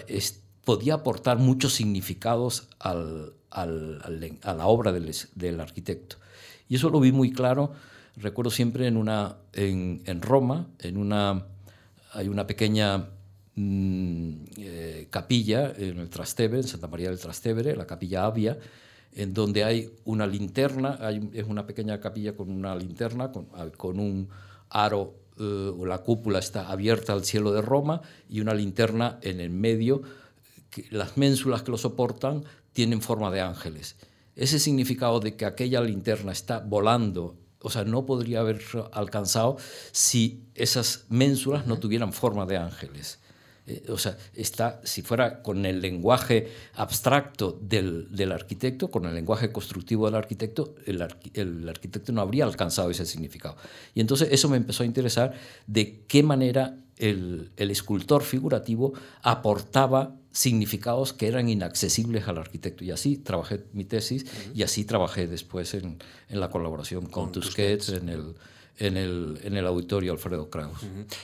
[0.08, 0.20] eh,
[0.64, 6.16] podía aportar muchos significados a la obra del, arquitecto.
[6.68, 7.72] Y eso lo vi muy claro,
[8.16, 11.46] recuerdo siempre en, Roma, en una,
[12.12, 13.08] hay una pequeña
[13.54, 18.58] mm, eh, capilla en el Trastevere, en Santa María del Trastevere, la capilla Avia,
[19.14, 20.98] en donde hay una linterna,
[21.32, 24.28] es una pequeña capilla con una linterna, con, con un
[24.68, 29.50] aro eh, la cúpula está abierta al cielo de Roma y una linterna en el
[29.50, 30.02] medio.
[30.70, 33.96] Que las ménsulas que lo soportan tienen forma de ángeles.
[34.36, 39.56] Ese significado de que aquella linterna está volando, o sea, no podría haber alcanzado
[39.92, 43.20] si esas ménsulas no tuvieran forma de ángeles.
[43.66, 49.14] Eh, o sea, está, si fuera con el lenguaje abstracto del, del arquitecto, con el
[49.14, 53.56] lenguaje constructivo del arquitecto, el, el, arquitecto no habría alcanzado ese significado.
[53.94, 55.34] Y entonces eso me empezó a interesar
[55.66, 62.84] de qué manera el, el escultor figurativo aportaba significados que eran inaccesibles al arquitecto.
[62.84, 65.98] Y así trabajé mi tesis y así trabajé después en,
[66.28, 68.34] en la colaboración con, con Tusquets, en el
[68.78, 70.78] en el, en el auditorio Alfredo Kraus.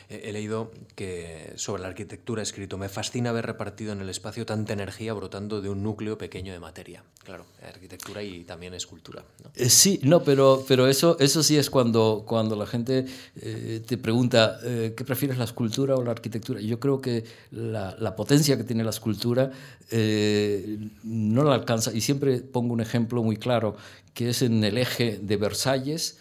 [0.09, 4.73] He leído que sobre la arquitectura escrito, me fascina haber repartido en el espacio tanta
[4.73, 7.03] energía brotando de un núcleo pequeño de materia.
[7.25, 9.25] Claro, arquitectura y también escultura.
[9.55, 13.07] Eh, sí, no, pero, pero eso, eso sí es cuando, cuando la gente
[13.37, 16.61] eh, te pregunta, eh, ¿qué prefieres, la escultura o la arquitectura?
[16.61, 19.51] Yo creo que la, la potencia que tiene la escultura
[19.91, 23.77] no la alcanza, y siempre pongo un ejemplo muy claro,
[24.13, 26.19] que es en el eje de Versalles,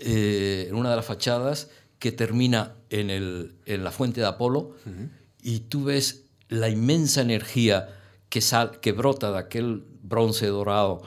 [0.00, 4.74] eh, en una de las fachadas que termina en, el, en la fuente de Apolo
[5.42, 7.88] y tú ves la inmensa energía
[8.28, 11.02] que, sal, que brota de aquel bronce dorado,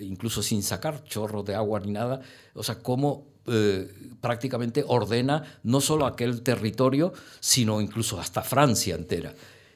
[0.00, 2.20] incluso sin sacar chorro de agua ni nada,
[2.54, 9.34] o sea, cómo eh, prácticamente ordena no solo aquel territorio, sino incluso hasta Francia entera.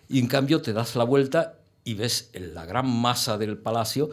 [0.09, 4.11] Y en cambio te das la vuelta y ves la gran masa del palacio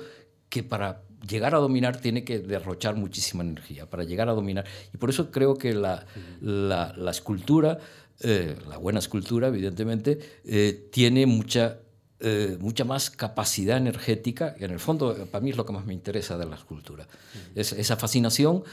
[0.49, 4.65] que para llegar a dominar tiene que derrochar muchísima energía para llegar a dominar.
[4.93, 6.05] Y por eso creo que la,
[6.41, 7.79] la, escultura,
[8.21, 11.79] eh, la buena escultura, evidentemente, eh, tiene mucha,
[12.19, 15.85] eh, mucha más capacidad energética, y en el fondo para mí es lo que más
[15.85, 17.07] me interesa de la escultura.
[17.55, 18.63] Es, esa fascinación,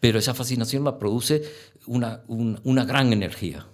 [0.00, 1.42] pero esa fascinación la produce
[1.86, 3.66] una, una gran energía.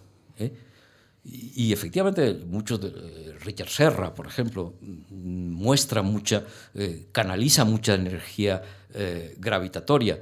[1.24, 4.74] Y, efectivamente, muchos de, eh, Richard Serra, por ejemplo,
[5.10, 8.60] muestra mucha, eh, canaliza mucha energía
[8.92, 10.18] eh, gravitatoria,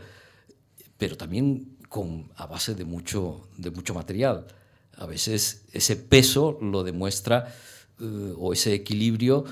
[0.98, 4.46] pero también con, a base de mucho, de mucho material.
[4.98, 7.54] A veces ese peso lo demuestra,
[8.38, 9.44] o ese equilibrio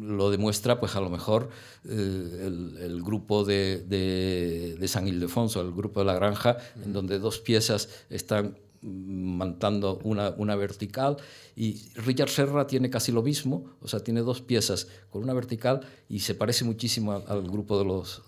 [0.00, 1.50] lo demuestra, pues a lo mejor
[1.84, 7.40] el, grupo de, de, de, San Ildefonso, el grupo de la granja, en donde dos
[7.40, 11.16] piezas están montando una, una, vertical.
[11.56, 15.80] Y Richard Serra tiene casi lo mismo, o sea, tiene dos piezas con una vertical
[16.08, 18.22] y se parece muchísimo al, grupo de los...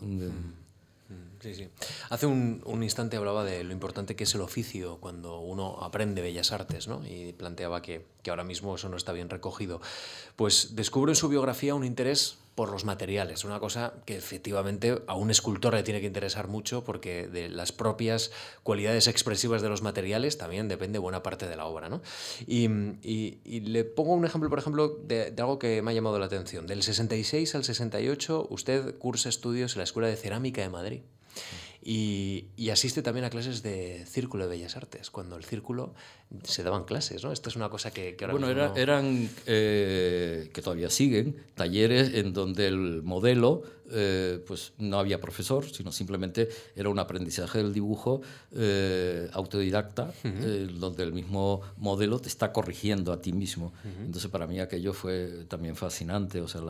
[1.47, 1.69] Sí, sí.
[2.11, 6.51] Hace un, instante hablaba de lo importante que es el oficio cuando uno aprende bellas
[6.51, 7.07] artes, ¿no?
[7.07, 9.81] Y planteaba que, que ahora mismo eso no está bien recogido.
[10.35, 15.15] Pues descubre en su biografía un interés por los materiales, una cosa que efectivamente a
[15.15, 18.33] un escultor le tiene que interesar mucho porque de las propias
[18.65, 21.89] cualidades expresivas de los materiales también depende buena parte de la obra.
[21.89, 22.03] ¿no?
[22.45, 22.67] Y,
[23.61, 26.67] le pongo un ejemplo, por ejemplo, de, de, algo que me ha llamado la atención.
[26.67, 31.03] Del 66 al 68 usted cursa estudios en la Escuela de Cerámica de Madrid.
[31.37, 31.66] Mm-hmm.
[31.89, 35.95] Y, asiste también a clases de Círculo de Bellas Artes, cuando el Círculo
[36.43, 37.31] se daban clases, ¿no?
[37.31, 42.67] Esto es una cosa que, ahora Bueno, eran, eh, que todavía siguen, talleres en donde
[42.67, 43.63] el modelo,
[43.93, 48.21] eh, pues no había profesor, sino simplemente era un aprendizaje del dibujo
[48.51, 50.13] eh, autodidacta,
[50.73, 53.73] donde el mismo modelo te está corrigiendo a ti mismo.
[53.85, 56.63] Entonces, para mí aquello fue también fascinante, o sea,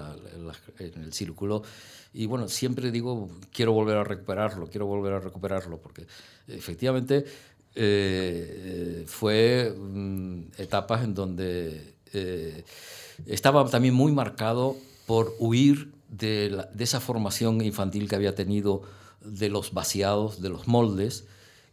[0.79, 1.63] en el Círculo
[2.17, 6.07] y bueno, siempre digo, quiero volver a recuperarlo, quiero volver a recuperarlo, porque
[6.49, 7.25] efectivamente
[7.75, 12.65] eh, fue mm, etapas en donde eh,
[13.27, 14.77] estaba también muy marcado
[15.07, 18.83] por huir de, de, esa formación infantil que había tenido
[19.21, 21.25] de los vaciados, de los moldes,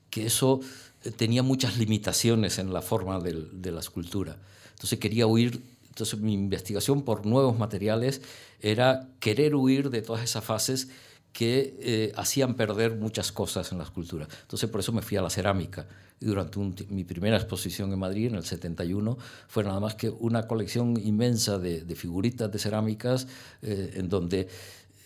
[0.09, 0.59] que eso
[1.03, 4.37] eh, tenía muchas limitaciones en la forma de la escultura.
[4.73, 5.61] Entonces quería huir
[5.93, 8.21] entonces mi investigación por nuevos materiales
[8.61, 10.87] era querer huir de todas esas fases
[11.33, 14.27] que eh, hacían perder muchas cosas en la escultura.
[14.41, 15.87] Entonces por eso me fui a la cerámica.
[16.21, 16.59] Y durante
[16.89, 19.17] mi primera exposición en Madrid, en el 71,
[19.47, 23.27] fue nada más que una colección inmensa de, figuritas de cerámicas
[23.61, 24.47] eh, en donde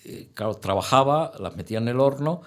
[0.04, 2.42] eh, claro, trabajaba, las metía en el horno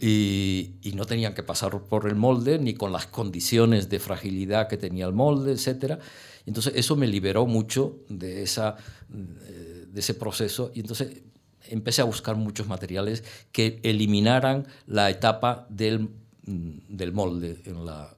[0.00, 4.68] y, y, no tenían que pasar por el molde ni con las condiciones de fragilidad
[4.68, 5.98] que tenía el molde, etcétera.
[6.46, 8.76] Entonces eso me liberó mucho de, esa,
[9.12, 11.22] eh, de ese proceso y entonces
[11.68, 16.10] empecé a buscar muchos materiales que eliminaran la etapa del,
[16.46, 18.16] mm, del molde en la,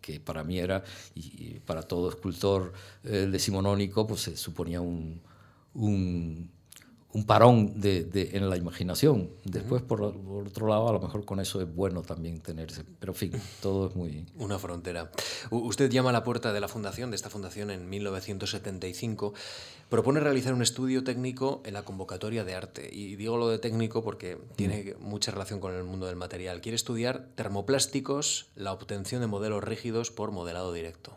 [0.00, 2.72] que para mí era, y para todo escultor
[3.04, 5.20] eh, decimonónico, pues se suponía un,
[5.74, 6.50] un,
[7.16, 9.30] un parón de, de, en la imaginación.
[9.42, 12.84] Después, por, otro lado, a lo mejor con eso es bueno también tenerse.
[13.00, 14.26] Pero, en fin, todo es muy...
[14.36, 15.10] Una frontera.
[15.50, 19.32] usted llama a la puerta de la fundación, de esta fundación, en 1975.
[19.88, 22.90] Propone realizar un estudio técnico en la convocatoria de arte.
[22.92, 25.02] Y digo lo de técnico porque tiene mm.
[25.02, 26.60] mucha relación con el mundo del material.
[26.60, 31.14] Quiere estudiar termoplásticos, la obtención de modelos rígidos por modelado directo.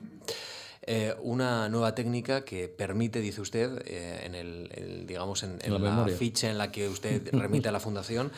[0.84, 6.49] Eh, una nueva técnica que permite, dice usted, eh, en, el, digamos en, la, ficha
[6.49, 8.32] en la que usted remite a la fundación,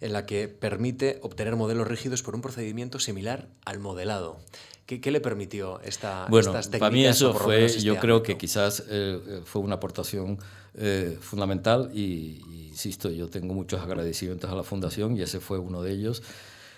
[0.00, 4.38] en la que permite obtener modelos rígidos por un procedimiento similar al modelado.
[4.84, 6.80] ¿Qué, qué le permitió esta, bueno, estas técnicas?
[6.80, 10.38] Para mí eso fue, este yo creo que quizás eh, fue una aportación
[11.20, 15.92] fundamental y, insisto, yo tengo muchos agradecimientos a la fundación y ese fue uno de
[15.92, 16.22] ellos,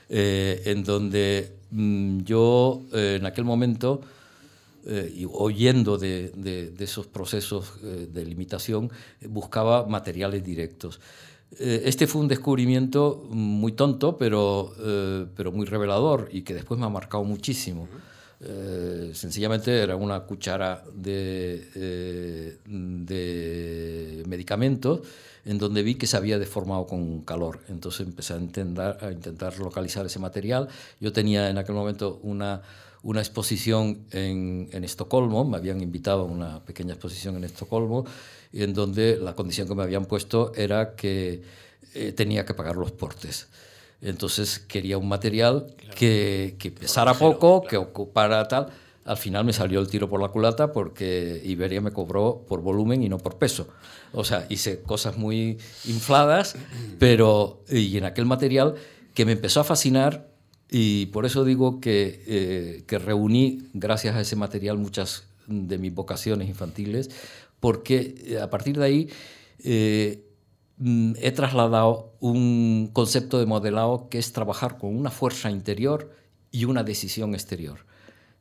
[0.08, 4.02] en donde mm, yo en aquel momento
[4.86, 8.90] eh, y oyendo de, de, esos procesos eh, de limitación,
[9.28, 11.00] buscaba materiales directos.
[11.58, 14.72] Eh, este fue un descubrimiento muy tonto, pero,
[15.36, 17.88] pero muy revelador y que después me ha marcado muchísimo.
[19.12, 25.00] sencillamente era una cuchara de, de medicamentos
[25.44, 27.60] en donde vi que se había deformado con calor.
[27.68, 30.68] Entonces empecé a intentar, a intentar localizar ese material.
[31.00, 32.62] Yo tenía en aquel momento una
[33.02, 38.04] una exposición en, en, Estocolmo, me habían invitado a una pequeña exposición en Estocolmo,
[38.52, 41.42] en donde la condición que me habían puesto era que
[41.94, 43.48] eh, tenía que pagar los portes.
[44.00, 48.68] Entonces quería un material que, que, pesara poco, que ocupara tal.
[49.04, 53.02] Al final me salió el tiro por la culata porque Iberia me cobró por volumen
[53.02, 53.68] y no por peso.
[54.12, 56.56] O sea, hice cosas muy infladas,
[56.98, 58.74] pero y en aquel material
[59.14, 60.28] que me empezó a fascinar
[60.70, 65.94] y por eso digo que, eh, que reuní, gracias a ese material, muchas de mis
[65.94, 67.10] vocaciones infantiles,
[67.60, 69.08] porque eh, a partir de ahí
[69.64, 70.24] eh,
[70.76, 76.12] mm, he trasladado un concepto de modelado que es trabajar con una fuerza interior
[76.50, 77.86] y una decisión exterior.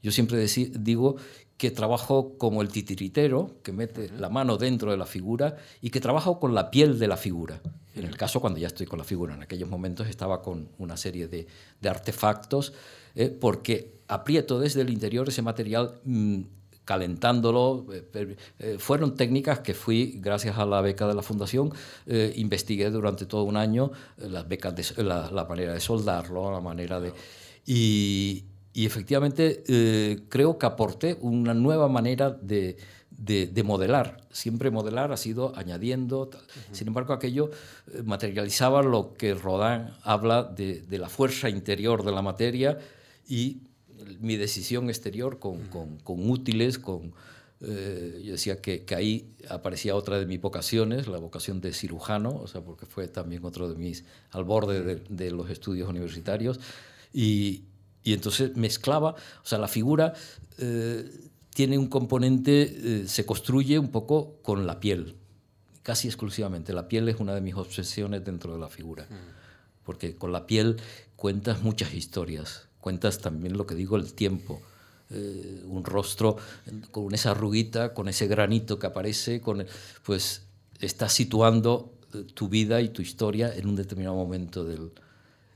[0.03, 0.45] Yo siempre
[0.79, 1.15] digo
[1.57, 5.99] que trabajo como el titiritero, que mete la mano dentro de la figura y que
[5.99, 7.61] trabajo con la piel de la figura.
[7.97, 10.97] En el caso cuando ya estoy con la figura, en aquellos momentos estaba con una
[10.97, 11.47] serie de,
[11.87, 12.73] artefactos,
[13.15, 16.41] eh, porque aprieto desde el interior ese material mm,
[16.85, 17.85] calentándolo.
[17.91, 21.73] Eh, eh, fueron técnicas que fui, gracias a la beca de la Fundación,
[22.35, 27.13] investigué durante todo un año, las becas de, la, manera de soldarlo, la manera de...
[27.65, 28.45] Y
[28.85, 29.63] efectivamente
[30.29, 32.77] creo que aporté una nueva manera de,
[33.17, 34.21] de, modelar.
[34.31, 36.29] Siempre modelar ha sido añadiendo.
[36.71, 37.49] Sin embargo, aquello
[37.91, 42.77] eh, materializaba lo que Rodin habla de, la fuerza interior de la materia
[43.27, 43.61] y
[44.19, 45.59] mi decisión exterior con,
[46.05, 47.13] útiles, con...
[47.59, 52.45] Eh, yo decía que, ahí aparecía otra de mis vocaciones, la vocación de cirujano, o
[52.45, 56.59] sea, porque fue también otro de mis, al borde de, los estudios universitarios,
[57.11, 57.63] y,
[58.03, 60.13] entonces mezclaba, o sea, la figura
[60.59, 61.26] eh,
[61.57, 65.15] tiene un componente, eh, se construye un poco con la piel,
[65.81, 66.71] casi exclusivamente.
[66.71, 69.83] La piel es una de mis obsesiones dentro de la figura, mm.
[69.83, 70.77] porque con la piel
[71.15, 74.61] cuentas muchas historias, cuentas también lo que digo, el tiempo.
[75.09, 76.37] Eh, un rostro
[76.91, 79.65] con esa arruguita, con ese granito que aparece, con,
[80.03, 80.43] pues
[80.79, 84.91] está situando eh, tu vida y tu historia en un determinado momento del...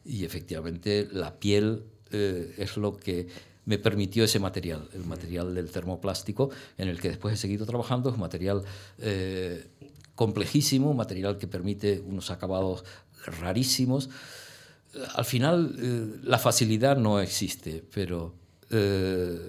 [0.03, 3.27] Y efectivamente la piel es lo que
[3.71, 8.09] me permitió ese material, el material del termoplástico, en el que después he seguido trabajando.
[8.09, 8.63] Es un material
[8.97, 9.65] eh,
[10.13, 12.83] complejísimo, material que permite unos acabados
[13.39, 14.09] rarísimos.
[15.15, 18.33] Al final, eh, la facilidad no existe, pero
[18.71, 19.39] eh,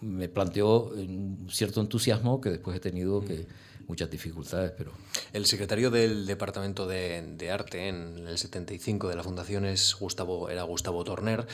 [0.00, 3.46] me planteó un cierto entusiasmo que después he tenido que
[3.88, 4.92] muchas dificultades, pero...
[5.32, 10.50] El secretario del Departamento de, de, Arte en el 75 de la Fundación es Gustavo,
[10.50, 11.46] era Gustavo Torner,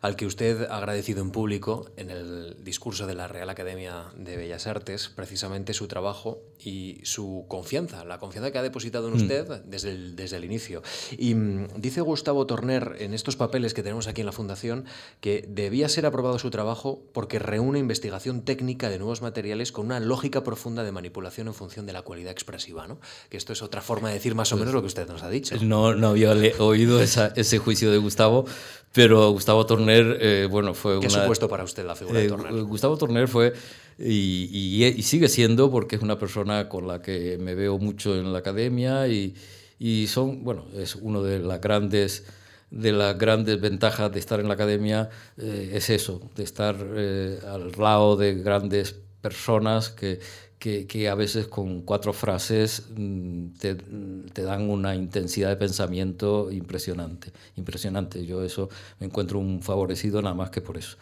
[0.00, 4.36] al que usted ha agradecido en público en el discurso de la Real Academia de
[4.36, 9.16] Bellas Artes precisamente su trabajo y su confianza, la confianza que ha depositado en mm.
[9.16, 10.82] usted desde, el, desde el inicio.
[11.16, 14.86] Y mm, dice Gustavo Torner en estos papeles que tenemos aquí en la Fundación
[15.20, 20.00] que debía ser aprobado su trabajo porque reúne investigación técnica de nuevos materiales con una
[20.00, 22.98] lógica profunda de manipulación en función de la cualidad expresiva, ¿no?
[23.28, 25.22] Que esto es otra forma de decir más o pues menos lo que usted nos
[25.22, 25.56] ha dicho.
[25.62, 28.46] No, no había oído ese juicio de Gustavo,
[28.92, 32.28] pero Gustavo Torner, eh, bueno, fue ¿Qué ha supuesto para usted la figura de eh,
[32.28, 32.62] Torner?
[32.64, 33.54] Gustavo Torner fue,
[33.98, 38.32] y, y, sigue siendo, porque es una persona con la que me veo mucho en
[38.32, 39.34] la academia y,
[39.78, 42.24] y son, bueno, es uno de las grandes
[42.70, 47.72] de las grandes ventajas de estar en la academia eh, es eso, de estar al
[47.76, 50.20] lado de grandes personas que,
[50.62, 57.32] que, a veces con cuatro frases mm, te, te, dan una intensidad de pensamiento impresionante.
[57.56, 58.24] Impresionante.
[58.24, 58.68] Yo eso
[59.00, 60.96] me encuentro un favorecido nada más que por eso.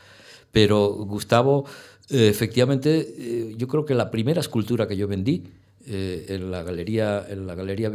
[0.50, 1.66] Pero Gustavo,
[2.08, 5.44] eh, efectivamente, eh, yo creo que la primera escultura que yo vendí
[5.86, 7.92] eh, en la galería, en la galería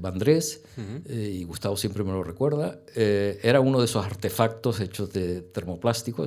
[0.00, 0.64] Vandrés,
[1.08, 6.26] y Gustavo siempre me lo recuerda, era uno de esos artefactos hechos de termoplástico.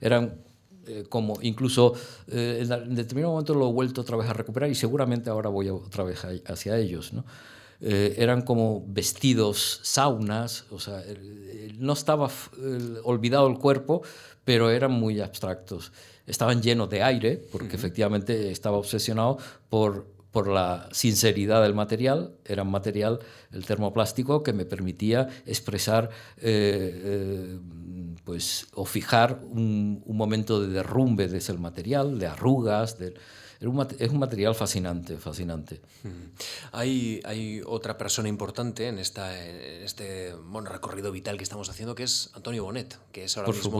[0.00, 0.47] Eran
[0.88, 1.92] eh, como incluso
[2.28, 5.68] eh, en determinado momento lo he vuelto otra vez a recuperar y seguramente ahora voy
[5.68, 7.12] otra vez hacia ellos.
[7.12, 7.24] ¿no?
[7.80, 11.04] Eh, eran como vestidos, saunas, o sea,
[11.78, 12.30] no estaba
[13.04, 14.02] olvidado el cuerpo,
[14.44, 15.92] pero eran muy abstractos.
[16.26, 22.62] Estaban llenos de aire, porque efectivamente estaba obsesionado por, por la sinceridad del material, era
[22.62, 23.18] un material,
[23.52, 26.10] el termoplástico, que me permitía expresar
[28.24, 33.14] pues, o fijar un, un, momento de derrumbe de ese material, de arrugas, de,
[33.60, 35.80] es un material fascinante, fascinante.
[36.70, 42.04] Hay, hay otra persona importante en, esta, este bueno, recorrido vital que estamos haciendo, que
[42.04, 43.78] es Antonio Bonet, que es ahora mismo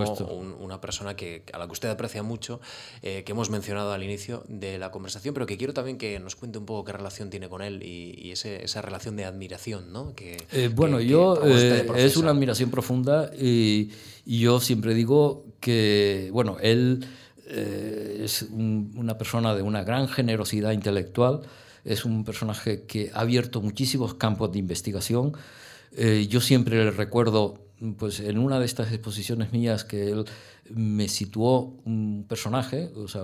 [0.58, 2.60] una persona que, a la que usted aprecia mucho,
[3.02, 6.34] eh, que hemos mencionado al inicio de la conversación, pero que quiero también que nos
[6.34, 10.14] cuente un poco qué relación tiene con él y, esa relación de admiración, ¿no?
[10.14, 13.90] Que, eh, bueno, yo eh, es una admiración profunda y,
[14.26, 17.06] y yo siempre digo que, bueno, él
[17.50, 21.40] eh, es una persona de una gran generosidad intelectual,
[21.84, 25.32] es un personaje que ha abierto muchísimos campos de investigación.
[25.96, 27.58] Eh, yo siempre le recuerdo,
[27.96, 30.26] pues en una de estas exposiciones mías, que él
[30.68, 33.22] me situó un personaje, o sea,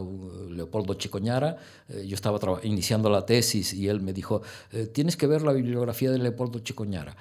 [0.49, 1.59] Leopoldo Chicoñara.
[1.91, 4.41] Eh, yo estaba iniciando la tesis y él me dijo,
[4.95, 7.14] tienes que ver la bibliografía de Leopoldo Chicoñara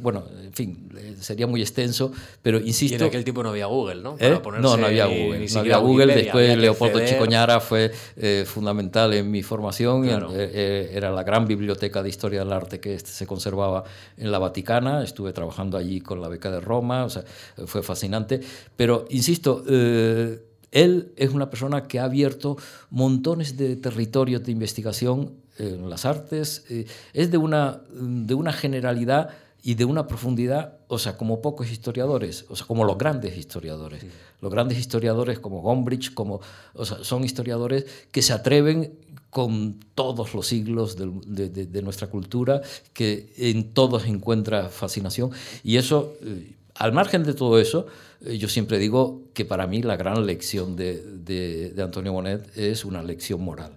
[0.00, 2.98] bueno, en fin, eh, sería muy extenso, pero insisto...
[2.98, 4.16] Y en aquel tiempo no había Google, ¿no?
[4.20, 4.40] ¿Eh?
[4.60, 5.46] No, no había Google.
[5.52, 6.14] No había Google.
[6.14, 10.08] Después Leopoldo Chicoñara fue eh, fundamental en mi formación.
[10.08, 13.82] era la gran biblioteca de historia del arte que se conservaba
[14.16, 15.02] en la Vaticana.
[15.02, 17.24] Estuve trabajando allí con la beca de Roma, o sea,
[17.66, 18.40] fue fascinante.
[18.76, 22.56] Pero, insisto, él es una persona que ha abierto
[22.90, 26.64] montones de territorios de investigación en las artes.
[27.12, 29.30] es de una, de una generalidad
[29.66, 34.06] y de una profundidad, o sea, como pocos historiadores, o sea, como los grandes historiadores.
[34.40, 36.40] Los grandes historiadores como Gombrich, como,
[36.72, 38.92] o sea, son historiadores que se atreven
[39.28, 42.62] con todos los siglos de, de, nuestra cultura,
[42.92, 45.32] que en todos encuentra fascinación.
[45.64, 47.88] Y eso, eh, al margen de todo eso,
[48.20, 52.84] eh, yo siempre digo que para mí la gran lección de, de, Antonio Bonet es
[52.84, 53.72] una lección moral.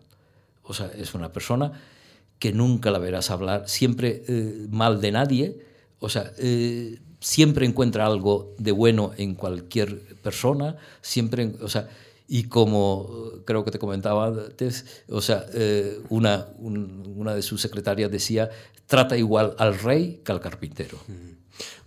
[0.62, 1.72] O sea, es una persona
[2.38, 5.69] que nunca la verás hablar siempre eh, mal de nadie,
[6.00, 11.90] o sea, eh, siempre encuentra algo de bueno en cualquier persona, siempre, o sea,
[12.28, 15.46] y como creo que te comentaba antes, o sea,
[16.10, 18.50] una, una de sus secretarias decía,
[18.86, 21.00] trata igual al rey que al carpintero.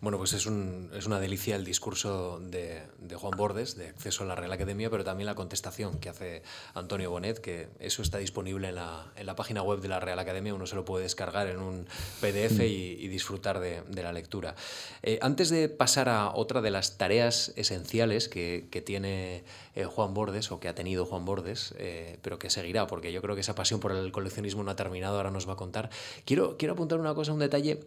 [0.00, 4.24] Bueno, pues es, un, es una delicia el discurso de, de, Juan Bordes, de acceso
[4.24, 6.42] a la Real Academia, pero también la contestación que hace
[6.74, 10.18] Antonio Bonet, que eso está disponible en la, en la página web de la Real
[10.18, 11.86] Academia, uno se lo puede descargar en un
[12.20, 12.62] PDF mm.
[12.62, 14.54] y, disfrutar de, de, la lectura.
[15.02, 19.44] Eh, antes de pasar a otra de las tareas esenciales que, que tiene
[19.74, 23.20] eh, Juan Bordes, o que ha tenido Juan Bordes, eh, pero que seguirá, porque yo
[23.20, 25.90] creo que esa pasión por el coleccionismo no ha terminado, ahora nos va a contar,
[26.24, 27.80] quiero, quiero apuntar una cosa, un detalle,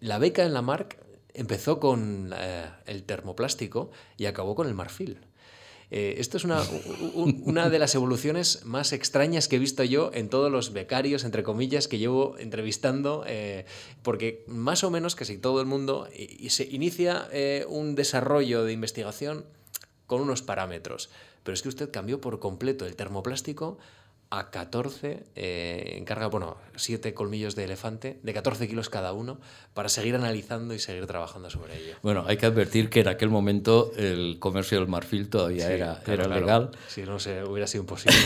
[0.00, 0.98] la beca en la MARC
[1.34, 5.18] empezó con eh, el termoplástico y acabó con el marfil.
[5.90, 6.62] Eh, esto es una,
[7.14, 11.42] una, de las evoluciones más extrañas que he visto yo en todos los becarios, entre
[11.42, 13.66] comillas, que llevo entrevistando, eh,
[14.02, 16.08] porque más o menos casi todo el mundo
[16.48, 17.28] se inicia
[17.68, 19.44] un desarrollo de investigación
[20.06, 21.10] con unos parámetros.
[21.42, 23.78] Pero es que usted cambió por completo el termoplástico
[24.38, 29.38] a 14, eh, encarga, bueno, 7 colmillos de elefante, de 14 kilos cada uno,
[29.74, 31.94] para seguir analizando y seguir trabajando sobre ello.
[32.02, 36.26] Bueno, hay que advertir que en aquel momento el comercio del marfil todavía era, era
[36.26, 36.70] legal.
[36.88, 38.18] Si no, se, hubiera sido imposible.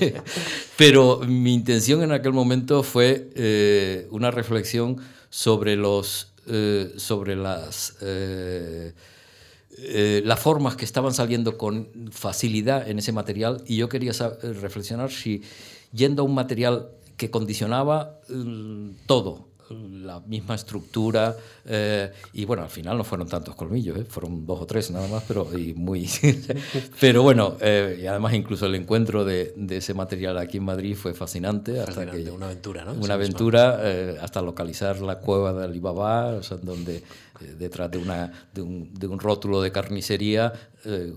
[0.76, 4.96] Pero mi intención en aquel momento fue eh, una reflexión
[5.30, 7.96] sobre, los, eh, sobre las
[9.78, 14.52] eh, las formas que estaban saliendo con facilidad en ese material y yo quería eh,
[14.54, 15.42] reflexionar si
[15.92, 22.70] yendo a un material que condicionaba mm, todo, la misma estructura eh, y bueno, al
[22.70, 26.08] final no fueron tantos colmillos, fueron dos o tres nada más, pero, y muy,
[27.00, 31.14] pero bueno, y además incluso el encuentro de, de, ese material aquí en Madrid fue
[31.14, 31.80] fascinante.
[31.80, 32.92] Hasta que, una aventura, ¿no?
[32.92, 33.80] Una aventura
[34.22, 37.02] hasta localizar la cueva de Alibaba, o sea, donde
[37.40, 40.52] eh, detrás de, una, de, un, de, un, rótulo de carnicería
[40.84, 41.12] eh,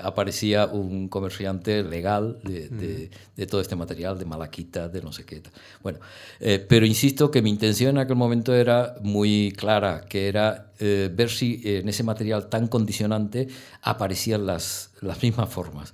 [0.00, 5.24] aparecía un comerciante legal de, de, de, todo este material, de malaquita, de no sé
[5.24, 5.42] qué.
[5.82, 5.98] Bueno,
[6.40, 11.28] eh, pero insisto que mi intención en aquel momento era muy clara, que era ver
[11.28, 13.48] si en ese material tan condicionante
[13.82, 15.92] aparecían las, las mismas formas.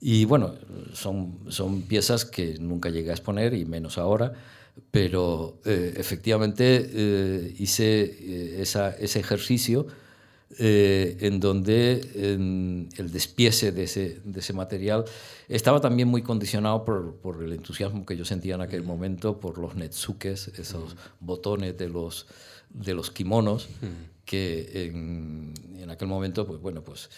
[0.00, 0.54] Y bueno,
[0.92, 4.34] son, son piezas que nunca llegué a exponer y menos ahora
[4.90, 9.86] pero eh, efectivamente eh, hice eh, ese ejercicio
[10.56, 15.04] en donde el despiece de ese, de ese, material
[15.48, 19.58] estaba también muy condicionado por, por, el entusiasmo que yo sentía en aquel momento por
[19.58, 22.28] los netsukes, esos botones de los,
[22.70, 23.68] de los kimonos,
[24.24, 27.10] que en, en, aquel momento, pues bueno, pues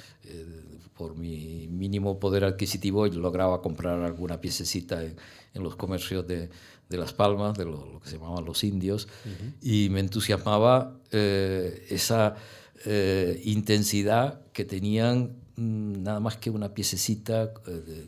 [0.96, 5.14] por mi mínimo poder adquisitivo lograba comprar alguna piececita en,
[5.52, 6.48] en los comercios de,
[6.88, 9.08] de Las Palmas, de lo, que se llamaban los indios,
[9.60, 12.36] y me entusiasmaba eh, esa
[12.84, 18.06] eh, intensidad que tenían mm, nada más que una piececita eh,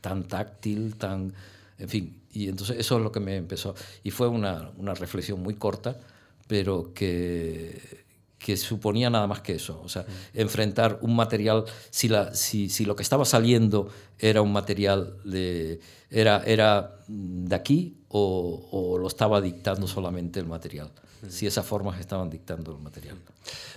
[0.00, 1.32] tan táctil, tan...
[1.78, 3.74] En fin, y entonces eso es lo que me empezó.
[4.04, 5.98] Y fue una, una reflexión muy corta,
[6.46, 8.04] pero que,
[8.40, 12.86] que suponía nada más que eso, o sea, enfrentar un material, si, la, si, si,
[12.86, 15.78] lo que estaba saliendo era un material de,
[16.10, 20.90] era, era de aquí o, o lo estaba dictando solamente el material,
[21.28, 23.18] si esas formas estaban dictando el material.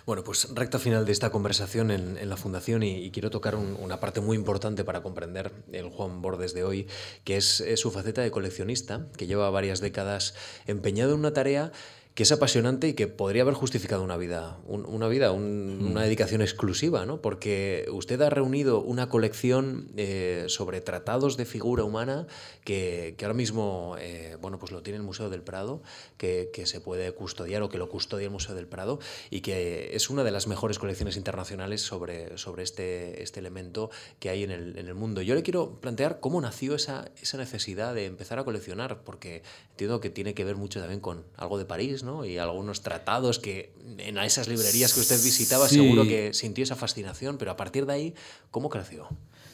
[0.05, 3.99] Bueno, pues recta final de esta conversación en, en la Fundación y, quiero tocar una
[3.99, 6.87] parte muy importante para comprender el Juan Bordes de hoy,
[7.25, 10.35] que es, es su faceta de coleccionista, que lleva varias décadas
[10.67, 11.71] empeñado en una tarea
[12.15, 15.91] que es apasionante y que podría haber justificado una vida, una vida, mm.
[15.91, 17.21] una dedicación exclusiva, ¿no?
[17.21, 22.27] Porque usted ha reunido una colección eh, sobre tratados de figura humana
[22.63, 25.81] que, ahora mismo, eh, bueno, pues lo tiene el Museo del Prado,
[26.17, 28.99] que, se puede custodiar o que lo custodia el Museo del Prado
[29.29, 33.89] y que es una de las mejores colecciones internacionales sobre, sobre este, este elemento
[34.19, 35.21] que hay en el, en el mundo.
[35.21, 39.99] Yo le quiero plantear cómo nació esa, esa necesidad de empezar a coleccionar, porque entiendo
[39.99, 44.17] que tiene que ver mucho también con algo de París, y algunos tratados que en
[44.17, 48.15] esas librerías que usted visitaba seguro que sintió esa fascinación, pero a partir de ahí,
[48.51, 49.07] ¿cómo creció?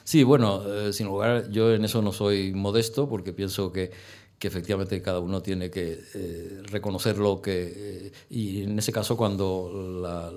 [0.03, 3.91] Sí, bueno, eh, sin lugar, yo en eso no soy modesto porque pienso que,
[4.39, 7.73] que efectivamente cada uno tiene que eh, reconocer lo que...
[7.75, 10.31] Eh, y en ese caso cuando la,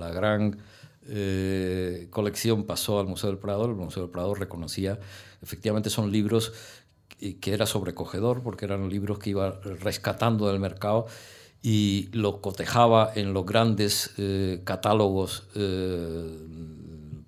[0.00, 0.60] la, gran
[2.10, 4.98] colección pasó al Museo del Prado, el Museo del Prado reconocía,
[5.40, 6.52] efectivamente son libros
[7.18, 11.06] y que era sobrecogedor porque eran libros que iba rescatando del mercado
[11.62, 16.36] y lo cotejaba en los grandes eh, catálogos eh,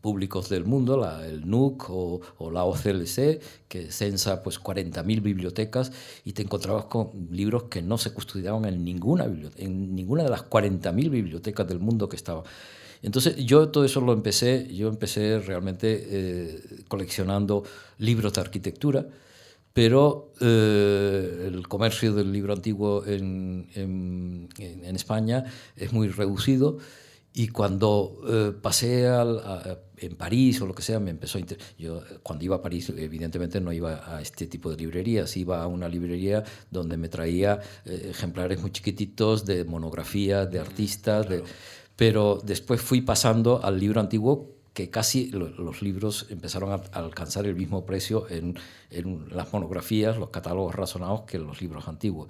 [0.00, 2.20] públicos del mundo, la, el NUC o,
[2.52, 5.92] la OCLC, que censa pues 40.000 bibliotecas
[6.26, 9.24] y te encontrabas con libros que no se custodiaban en ninguna,
[9.56, 12.44] en ninguna de las 40.000 bibliotecas del mundo que estaban.
[13.00, 17.62] Entonces yo todo eso lo empecé, yo empecé realmente eh, coleccionando
[17.98, 19.06] libros de arquitectura,
[19.74, 25.44] pero eh, el comercio del libro antiguo en, en, en, España
[25.76, 26.78] es muy reducido
[27.32, 29.42] y cuando eh, pasé al,
[29.96, 31.42] en París o lo que sea, me empezó a
[31.76, 35.66] yo cuando iba a París evidentemente no iba a este tipo de librerías, iba a
[35.66, 41.42] una librería donde me traía eh, ejemplares muy chiquititos de monografías, de mm, artistas, de,
[41.96, 47.54] pero después fui pasando al libro antiguo que casi los libros empezaron a alcanzar el
[47.54, 48.58] mismo precio en,
[49.30, 52.28] las monografías, los catálogos razonados que los libros antiguos.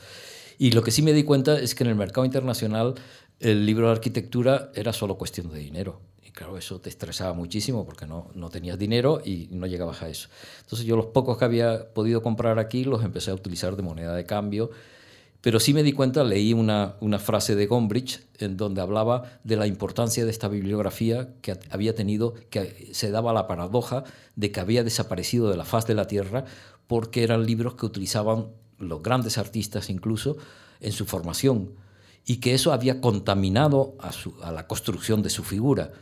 [0.59, 2.95] Y lo que sí me di cuenta es que en el mercado internacional
[3.41, 6.03] el libro de arquitectura era solo cuestión de dinero.
[6.23, 10.11] Y claro, eso te estresaba muchísimo porque no, no tenías dinero y no llegabas a
[10.11, 10.29] eso.
[10.61, 14.15] Entonces yo los pocos que había podido comprar aquí los empecé a utilizar de moneda
[14.15, 14.71] de cambio
[15.45, 19.57] pero sí me di cuenta, leí una, una, frase de Gombrich en donde hablaba de
[19.57, 24.05] la importancia de esta bibliografía que había tenido, que se daba la paradoja
[24.37, 26.47] de que había desaparecido de la faz de la Tierra
[26.87, 28.47] porque eran libros que utilizaban
[28.79, 30.39] los grandes artistas incluso
[30.81, 31.73] en su formación
[32.27, 35.93] y que eso había contaminado a, su, a la construcción de su figura,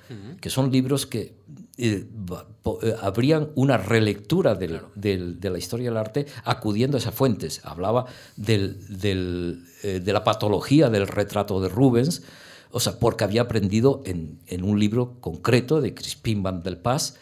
[0.40, 1.34] que son libros que
[1.78, 7.14] eh, eh, habrían una relectura del, del, de la historia del arte acudiendo a esas
[7.14, 7.60] fuentes.
[7.64, 8.06] Hablaba
[8.36, 12.22] del, eh, de la patología del retrato de Rubens,
[12.70, 17.16] o sea, porque había aprendido en, en un libro concreto de Crispin van del Paz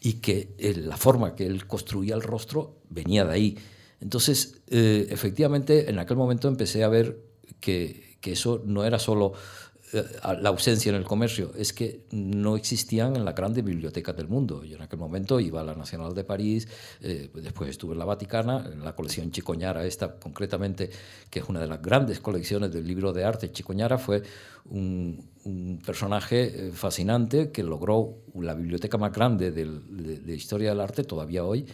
[0.00, 3.58] y que la forma que él construía el rostro venía de ahí.
[4.00, 7.18] Entonces, efectivamente, en aquel momento empecé a ver
[7.60, 9.32] que que eso no era solo
[9.92, 10.04] eh,
[10.40, 14.62] la ausencia en el comercio, es que no existían en las grandes bibliotecas del mundo.
[14.62, 16.68] Yo en aquel momento iba a la Nacional de París,
[17.00, 20.90] eh, después estuve en la Vaticana, en la colección Chicoñara, esta concretamente,
[21.28, 23.50] que es una de las grandes colecciones del libro de arte.
[23.50, 24.22] Chicoñara fue
[24.66, 25.28] un,
[25.84, 31.44] personaje eh, fascinante que logró la biblioteca más grande de, de historia del arte todavía
[31.44, 31.66] hoy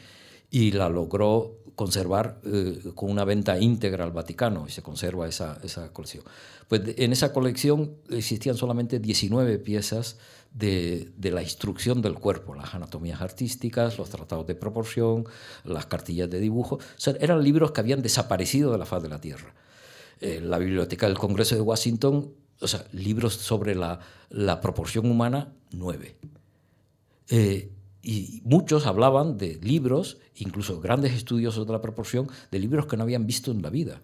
[0.50, 5.58] y la logró conservar eh, con una venta íntegra al Vaticano y se conserva esa,
[5.62, 6.24] esa colección.
[6.68, 10.16] Pues en esa colección existían solamente 19 piezas
[10.52, 15.26] de, de, la instrucción del cuerpo, las anatomías artísticas, los tratados de proporción,
[15.64, 16.78] las cartillas de dibujo.
[17.20, 19.54] eran libros que habían desaparecido de la faz de la Tierra.
[20.20, 24.00] Eh, la Biblioteca del Congreso de Washington, o sea, libros sobre la,
[24.30, 26.16] la proporción humana, nueve.
[27.28, 27.70] Eh,
[28.06, 33.02] y muchos hablaban de libros, incluso grandes estudiosos de la proporción, de libros que no
[33.02, 34.00] habían visto en la vida,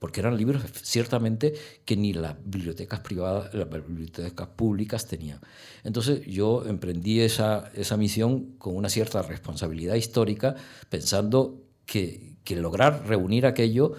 [0.00, 5.38] porque eran libros ciertamente que ni las bibliotecas privadas, las bibliotecas públicas tenían.
[5.84, 10.56] Entonces yo emprendí esa, esa misión con una cierta responsabilidad histórica,
[10.88, 13.92] pensando que, que lograr reunir aquello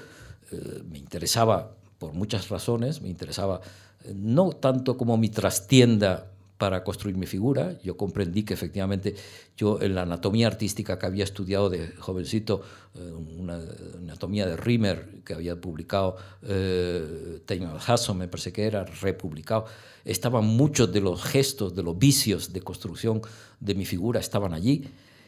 [0.51, 3.61] eh, me interesaba por muchas razones, me interesaba
[4.03, 7.77] eh, no tanto como mi trastienda para construir mi figura.
[7.83, 9.15] Yo comprendí que efectivamente
[9.57, 12.61] yo en la anatomía artística que había estudiado de jovencito,
[12.95, 12.99] eh,
[13.37, 13.59] una
[13.97, 17.41] anatomía de Rimmer que había publicado eh,
[17.85, 19.65] Hasson, me parece que era, republicado,
[20.05, 23.21] estaban muchos de los gestos, de los vicios de construcción
[23.59, 24.85] de mi figura, estaban allí.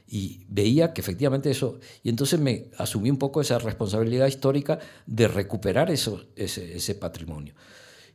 [0.10, 5.28] Y veía que efectivamente eso, y entonces me asumí un poco esa responsabilidad histórica de
[5.28, 7.54] recuperar eso, ese patrimonio.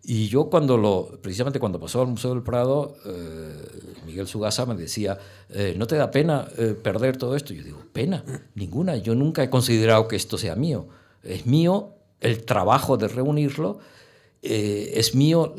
[0.05, 3.53] Y yo cuando lo, precisamente cuando pasó al Museo del Prado, eh,
[4.05, 7.55] Miguel Sugasa me decía, eh, ¿no te da pena eh, perder todo esto?
[7.55, 8.25] Yo digo, pena,
[8.57, 8.97] ninguna.
[8.97, 10.89] Yo nunca he considerado que esto sea mío.
[11.23, 13.79] Es mío el trabajo de reunirlo,
[14.43, 15.55] es mío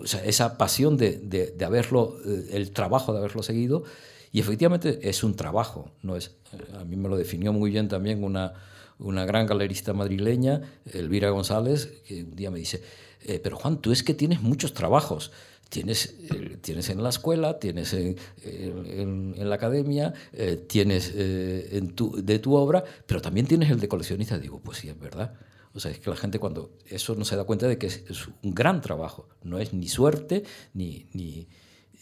[0.00, 2.16] o sea, esa pasión de, de, de, haberlo,
[2.50, 3.84] el trabajo de haberlo seguido.
[4.32, 6.34] Y efectivamente es un trabajo, no es,
[6.78, 8.54] a mí me lo definió muy bien también una,
[8.98, 10.62] una gran galerista madrileña,
[10.92, 12.82] Elvira González, que un día me dice,
[13.28, 15.30] eh, pero Juan, tú es que tienes muchos trabajos.
[15.68, 22.16] Tienes, eh, tienes en la escuela, tienes en, en, la academia, eh, tienes en tu,
[22.22, 24.38] de tu obra, pero también tienes el de coleccionista.
[24.38, 25.34] Digo, pues sí, es verdad.
[25.74, 28.02] O sea, es que la gente cuando eso no se da cuenta de que es,
[28.08, 31.48] es un gran trabajo, no es ni suerte ni, ni,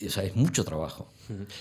[0.05, 1.09] o sea, es mucho trabajo.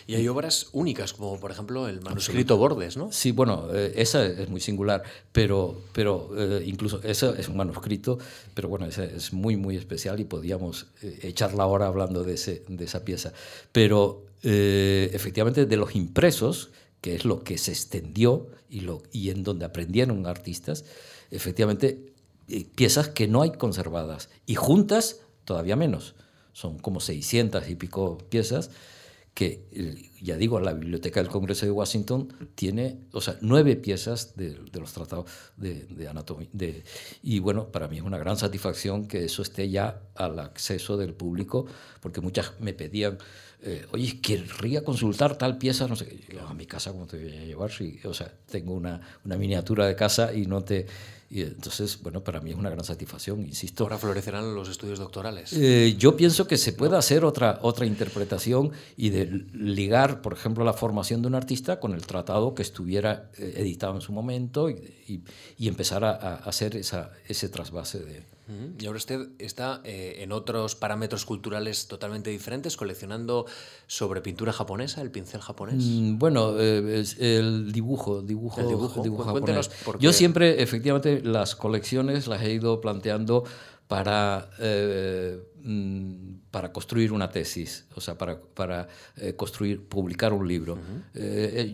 [0.07, 3.11] Y hay obras únicas, como por ejemplo el manuscrito Bordes, ¿no?
[3.11, 8.19] Sí, bueno, eh, esa es muy singular, pero, pero eh, incluso eso es un manuscrito,
[8.53, 12.33] pero bueno, ese es muy, muy especial y podíamos eh, echar la hora hablando de,
[12.33, 13.31] ese, de esa pieza.
[13.71, 16.69] Pero efectivamente de los impresos,
[17.01, 20.86] que es lo que se extendió y, lo, y en donde aprendieron artistas,
[21.31, 22.13] efectivamente
[22.75, 26.13] piezas que no hay conservadas y juntas todavía menos.
[26.56, 28.72] Son como 600 y pico piezas
[29.36, 29.68] que,
[30.22, 34.93] ya digo, la Biblioteca del Congreso de Washington tiene, o sea, nueve piezas de, los
[34.93, 36.47] tratados de, anatomía.
[36.53, 36.86] De,
[37.22, 41.14] y bueno, para mí es una gran satisfacción que eso esté ya al acceso del
[41.14, 41.66] público,
[41.99, 43.18] porque muchas me pedían,
[43.62, 47.43] eh, oye, querría consultar tal pieza, no sé, a mi casa, ¿cómo te voy a
[47.43, 47.74] llevar?
[47.74, 50.86] Si, o sea, tengo una, una miniatura de casa y no te
[51.30, 53.84] y entonces, bueno, para mí es una gran satisfacción, insisto.
[53.84, 55.53] Ahora florecerán los estudios doctorales.
[55.53, 60.63] Eh, yo pienso que se puede hacer otra, otra interpretación y de ligar, por ejemplo,
[60.63, 64.69] la formación de un artista con el tratado que estuviera eh, editado en su momento
[64.69, 65.23] y,
[65.57, 68.34] y, empezar a, a, hacer esa, ese trasvase de,
[68.77, 73.47] y ahora usted está eh, en otros parámetros culturales totalmente diferentes, coleccionando
[73.87, 75.83] sobre pintura japonesa, el pincel japonés.
[75.83, 79.71] Mm, bueno, eh, el dibujo, dibujo, el dibujo, japonés.
[79.99, 83.45] Yo siempre, efectivamente, las colecciones las he ido planteando
[83.87, 88.87] para, eh, mm, para construir una tesis, o sea, para, para
[89.35, 90.77] construir, publicar un libro.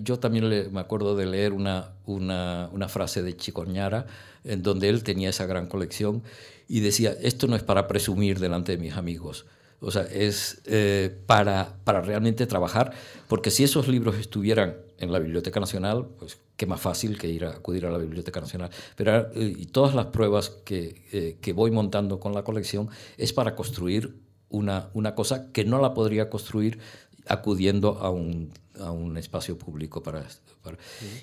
[0.04, 4.08] yo también me acuerdo de leer una, una, una frase de Chicoñara,
[4.44, 6.24] en donde él tenía esa gran colección
[6.72, 9.46] y decía, esto no es para presumir delante de mis amigos,
[9.82, 12.94] o sea, es eh, para, para realmente trabajar,
[13.28, 17.44] porque si esos libros estuvieran en la Biblioteca Nacional, pues qué más fácil que ir
[17.44, 18.70] a acudir a la Biblioteca Nacional.
[18.96, 23.34] Pero eh, y todas las pruebas que, eh, que, voy montando con la colección es
[23.34, 24.16] para construir
[24.48, 26.80] una, una cosa que no la podría construir
[27.28, 30.26] acudiendo a un, a un espacio público para,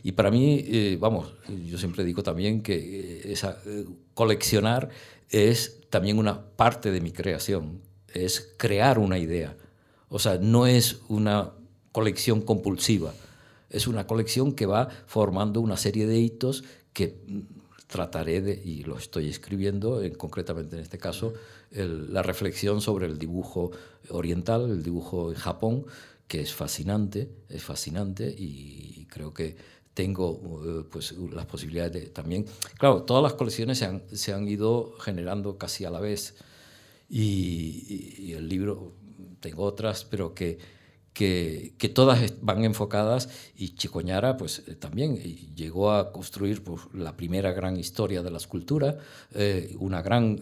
[0.02, 1.32] y para mí vamos
[1.66, 3.58] yo siempre digo también que esa
[4.14, 4.90] coleccionar
[5.30, 7.80] es también una parte de mi creación,
[8.12, 9.56] es crear una idea.
[10.08, 11.52] O sea, no es una
[11.92, 13.12] colección compulsiva,
[13.70, 17.18] es una colección que va formando una serie de hitos que
[17.86, 21.34] trataré de, y lo estoy escribiendo, en, concretamente en este caso,
[21.70, 23.70] la reflexión sobre el dibujo
[24.08, 25.86] oriental, el dibujo en Japón,
[26.28, 29.56] que es fascinante, es fascinante y creo que
[29.94, 32.44] tengo eh, pues, las posibilidades de también...
[32.78, 36.36] Claro, todas las colecciones se han, se han ido generando casi a la vez
[37.08, 38.92] y, el libro,
[39.40, 40.58] tengo otras, pero que,
[41.18, 45.16] que, todas van enfocadas y Chicoñara pues eh, también
[45.56, 48.98] llegó a construir pues, la primera gran historia de la escultura,
[49.34, 50.40] eh, una gran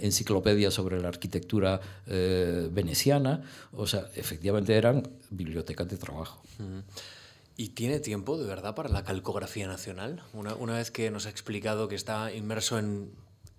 [0.00, 6.42] enciclopedia sobre la arquitectura veneciana, o sea, efectivamente eran bibliotecas de trabajo.
[7.56, 10.22] ¿Y tiene tiempo de verdad para la calcografía nacional?
[10.32, 13.10] Una, una vez que nos ha explicado que está inmerso en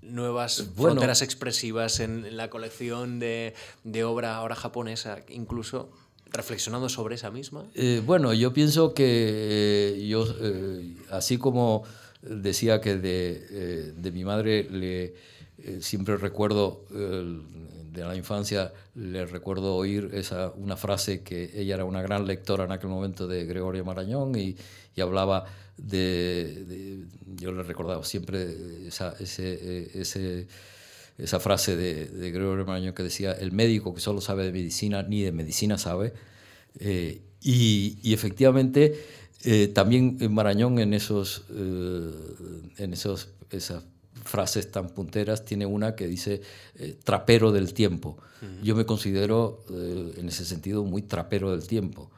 [0.01, 5.89] nuevas fronteras expresivas en la colección de, de, obra ahora japonesa, incluso
[6.31, 7.65] reflexionando sobre esa misma.
[7.75, 11.83] Eh, bueno, yo pienso que eh, yo, eh, así como
[12.21, 15.15] decía que de, de mi madre le,
[15.81, 22.01] siempre recuerdo de la infancia le recuerdo oír esa, una frase que ella era una
[22.01, 24.57] gran lectora en aquel momento de Gregorio Marañón y,
[24.95, 25.45] y hablaba
[25.81, 27.05] de,
[27.35, 30.47] Yo le recordaba siempre esa, ese, ese,
[31.17, 35.03] esa frase de, de, Gregorio Marañón que decía, el médico que solo sabe de medicina,
[35.03, 36.13] ni de medicina sabe.
[36.79, 38.99] Eh, y, y, efectivamente,
[39.43, 42.11] eh, también Marañón en esos, eh,
[42.77, 43.83] en esos, esas
[44.23, 46.41] frases tan punteras, tiene una que dice
[46.75, 48.17] eh, trapero del tiempo.
[48.63, 52.09] Yo me considero eh, en ese sentido muy trapero del tiempo.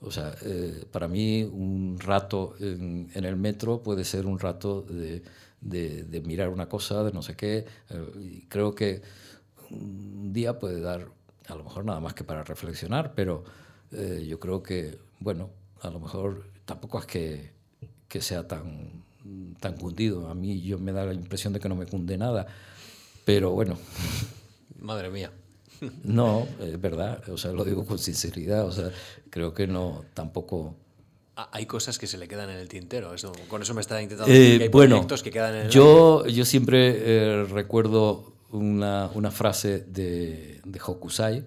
[0.00, 5.22] O sea, eh, para mí un rato en, el metro puede ser un rato de,
[6.24, 7.64] mirar una cosa, de no sé qué.
[8.20, 9.02] y creo que
[9.70, 11.08] un día puede dar,
[11.48, 13.44] a lo mejor nada más que para reflexionar, pero
[13.90, 17.50] yo creo que, bueno, a lo mejor tampoco es que,
[18.08, 19.06] que sea tan
[19.60, 20.28] tan cundido.
[20.28, 22.46] A mí yo me da la impresión de que no me cunde nada,
[23.24, 23.78] pero bueno.
[24.78, 25.32] Madre mía.
[26.04, 28.90] No, es verdad, o sea, lo digo con sinceridad, o sea,
[29.30, 30.76] creo que no, tampoco...
[31.36, 34.00] Ah, hay cosas que se le quedan en el tintero, eso, con eso me está
[34.00, 39.10] intentando decir que hay bueno, que quedan en el yo, yo siempre eh, recuerdo una,
[39.12, 41.44] una, frase de, de, Hokusai,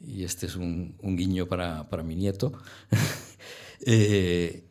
[0.00, 2.52] y este es un, un guiño para, para, mi nieto,
[3.86, 4.64] eh,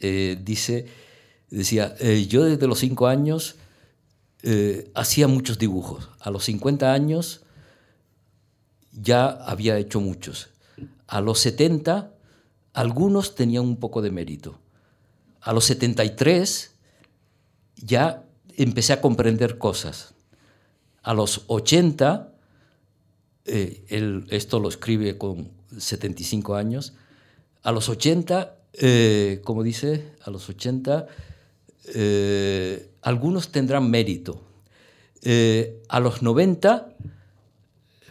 [0.00, 0.86] eh, dice
[1.52, 3.56] Decía, eh, yo desde los cinco años
[4.42, 6.08] eh, hacía muchos dibujos.
[6.18, 7.42] A los 50 años
[8.92, 10.50] ya había hecho muchos.
[11.06, 12.12] A los 70,
[12.72, 14.58] algunos tenían un poco de mérito.
[15.40, 16.74] A los 73
[17.76, 18.24] ya
[18.56, 20.14] empecé a comprender cosas.
[21.02, 22.32] A los 80,
[23.44, 26.94] eh, esto lo escribe con 75 años,
[27.62, 28.56] a los 80,
[29.44, 31.06] como dice, a los 80
[31.86, 34.40] eh, algunos tendrán mérito.
[35.22, 36.94] Eh, a los 90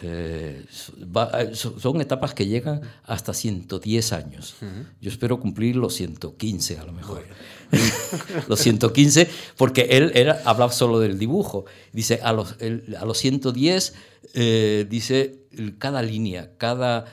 [0.01, 4.55] eh, son etapas que llegan hasta 110 años.
[5.01, 7.23] Yo espero cumplir los 115 a lo mejor.
[8.47, 11.65] los 115, porque él era, hablaba solo del dibujo.
[11.93, 12.55] Dice, a los,
[12.99, 13.93] a los 110,
[14.89, 15.39] dice,
[15.77, 17.05] cada línea, cada,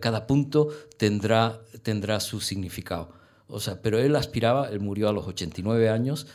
[0.00, 3.12] cada punto tendrá, tendrá su significado.
[3.46, 6.26] O sea, pero él aspiraba, él murió a los 89 años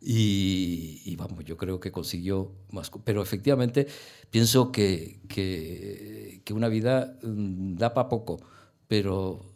[0.00, 2.90] y, vamos, yo creo que consiguió más.
[3.04, 3.86] Pero efectivamente
[4.30, 8.40] pienso que, que, una vida mm, da para poco,
[8.86, 9.54] pero...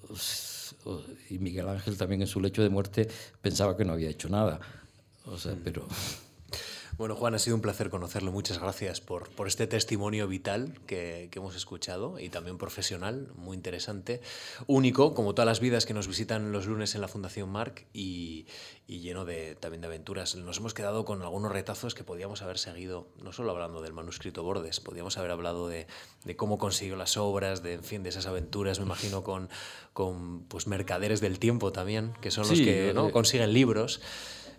[1.30, 3.08] Y Miguel Ángel también en su lecho de muerte
[3.40, 4.60] pensaba que no había hecho nada.
[5.26, 5.86] O sea, pero...
[7.02, 8.30] Bueno, Juan, ha sido un placer conocerlo.
[8.30, 13.56] Muchas gracias por, por este testimonio vital que, que, hemos escuchado y también profesional, muy
[13.56, 14.20] interesante,
[14.68, 18.46] único, como todas las vidas que nos visitan los lunes en la Fundación Marc y,
[18.86, 20.36] y lleno de, también de aventuras.
[20.36, 24.44] Nos hemos quedado con algunos retazos que podíamos haber seguido, no solo hablando del manuscrito
[24.44, 25.88] Bordes, podíamos haber hablado de,
[26.24, 29.48] de cómo consiguió las obras, de, en fin, de esas aventuras, me imagino, con,
[29.92, 33.10] con pues, mercaderes del tiempo también, que son los que ¿no?
[33.10, 34.00] consiguen libros.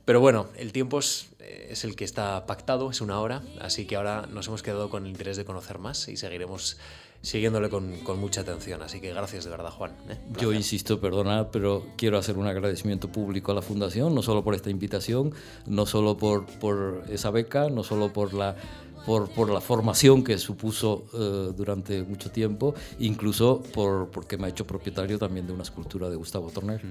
[0.05, 3.95] Pero bueno, el tiempo es, es, el que está pactado, es una hora, así que
[3.95, 6.77] ahora nos hemos quedado con el interés de conocer más y seguiremos
[7.21, 8.81] siguiéndole con, con mucha atención.
[8.83, 9.93] Así que gracias de verdad, Juan.
[10.09, 10.17] ¿eh?
[10.39, 14.55] Yo insisto, perdonad, pero quiero hacer un agradecimiento público a la Fundación, no solo por
[14.55, 15.33] esta invitación,
[15.65, 18.57] no solo por, por esa beca, no solo por la
[19.05, 24.49] por, por, la formación que supuso eh, durante mucho tiempo, incluso por, porque me ha
[24.49, 26.81] hecho propietario también de una escultura de Gustavo Torner.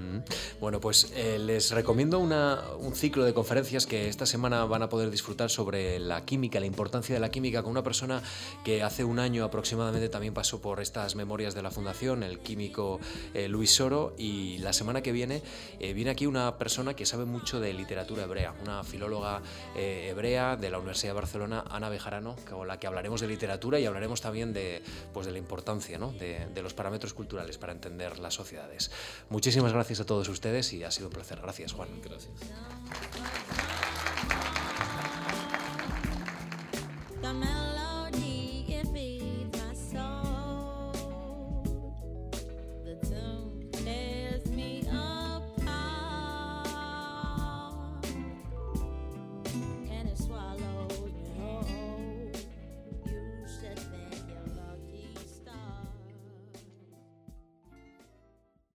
[0.59, 4.89] Bueno, pues eh, les recomiendo una, un ciclo de conferencias que esta semana van a
[4.89, 8.21] poder disfrutar sobre la química, la importancia de la química, con una persona
[8.63, 12.99] que hace un año aproximadamente también pasó por estas memorias de la Fundación, el químico
[13.33, 15.41] eh, Luis Soro, y la semana que viene
[15.79, 19.41] viene aquí una persona que sabe mucho de literatura hebrea, una filóloga
[19.75, 23.85] hebrea de la Universidad de Barcelona, Ana Bejarano, con la que hablaremos de literatura y
[23.85, 24.83] hablaremos también de,
[25.13, 26.11] pues, de la importancia ¿no?
[26.11, 28.91] de, de, los parámetros culturales para entender las sociedades.
[29.29, 31.39] Muchísimas gracias a todos ustedes y ha sido un placer.
[31.41, 31.87] Gracias, Juan.
[32.03, 32.33] Gracias.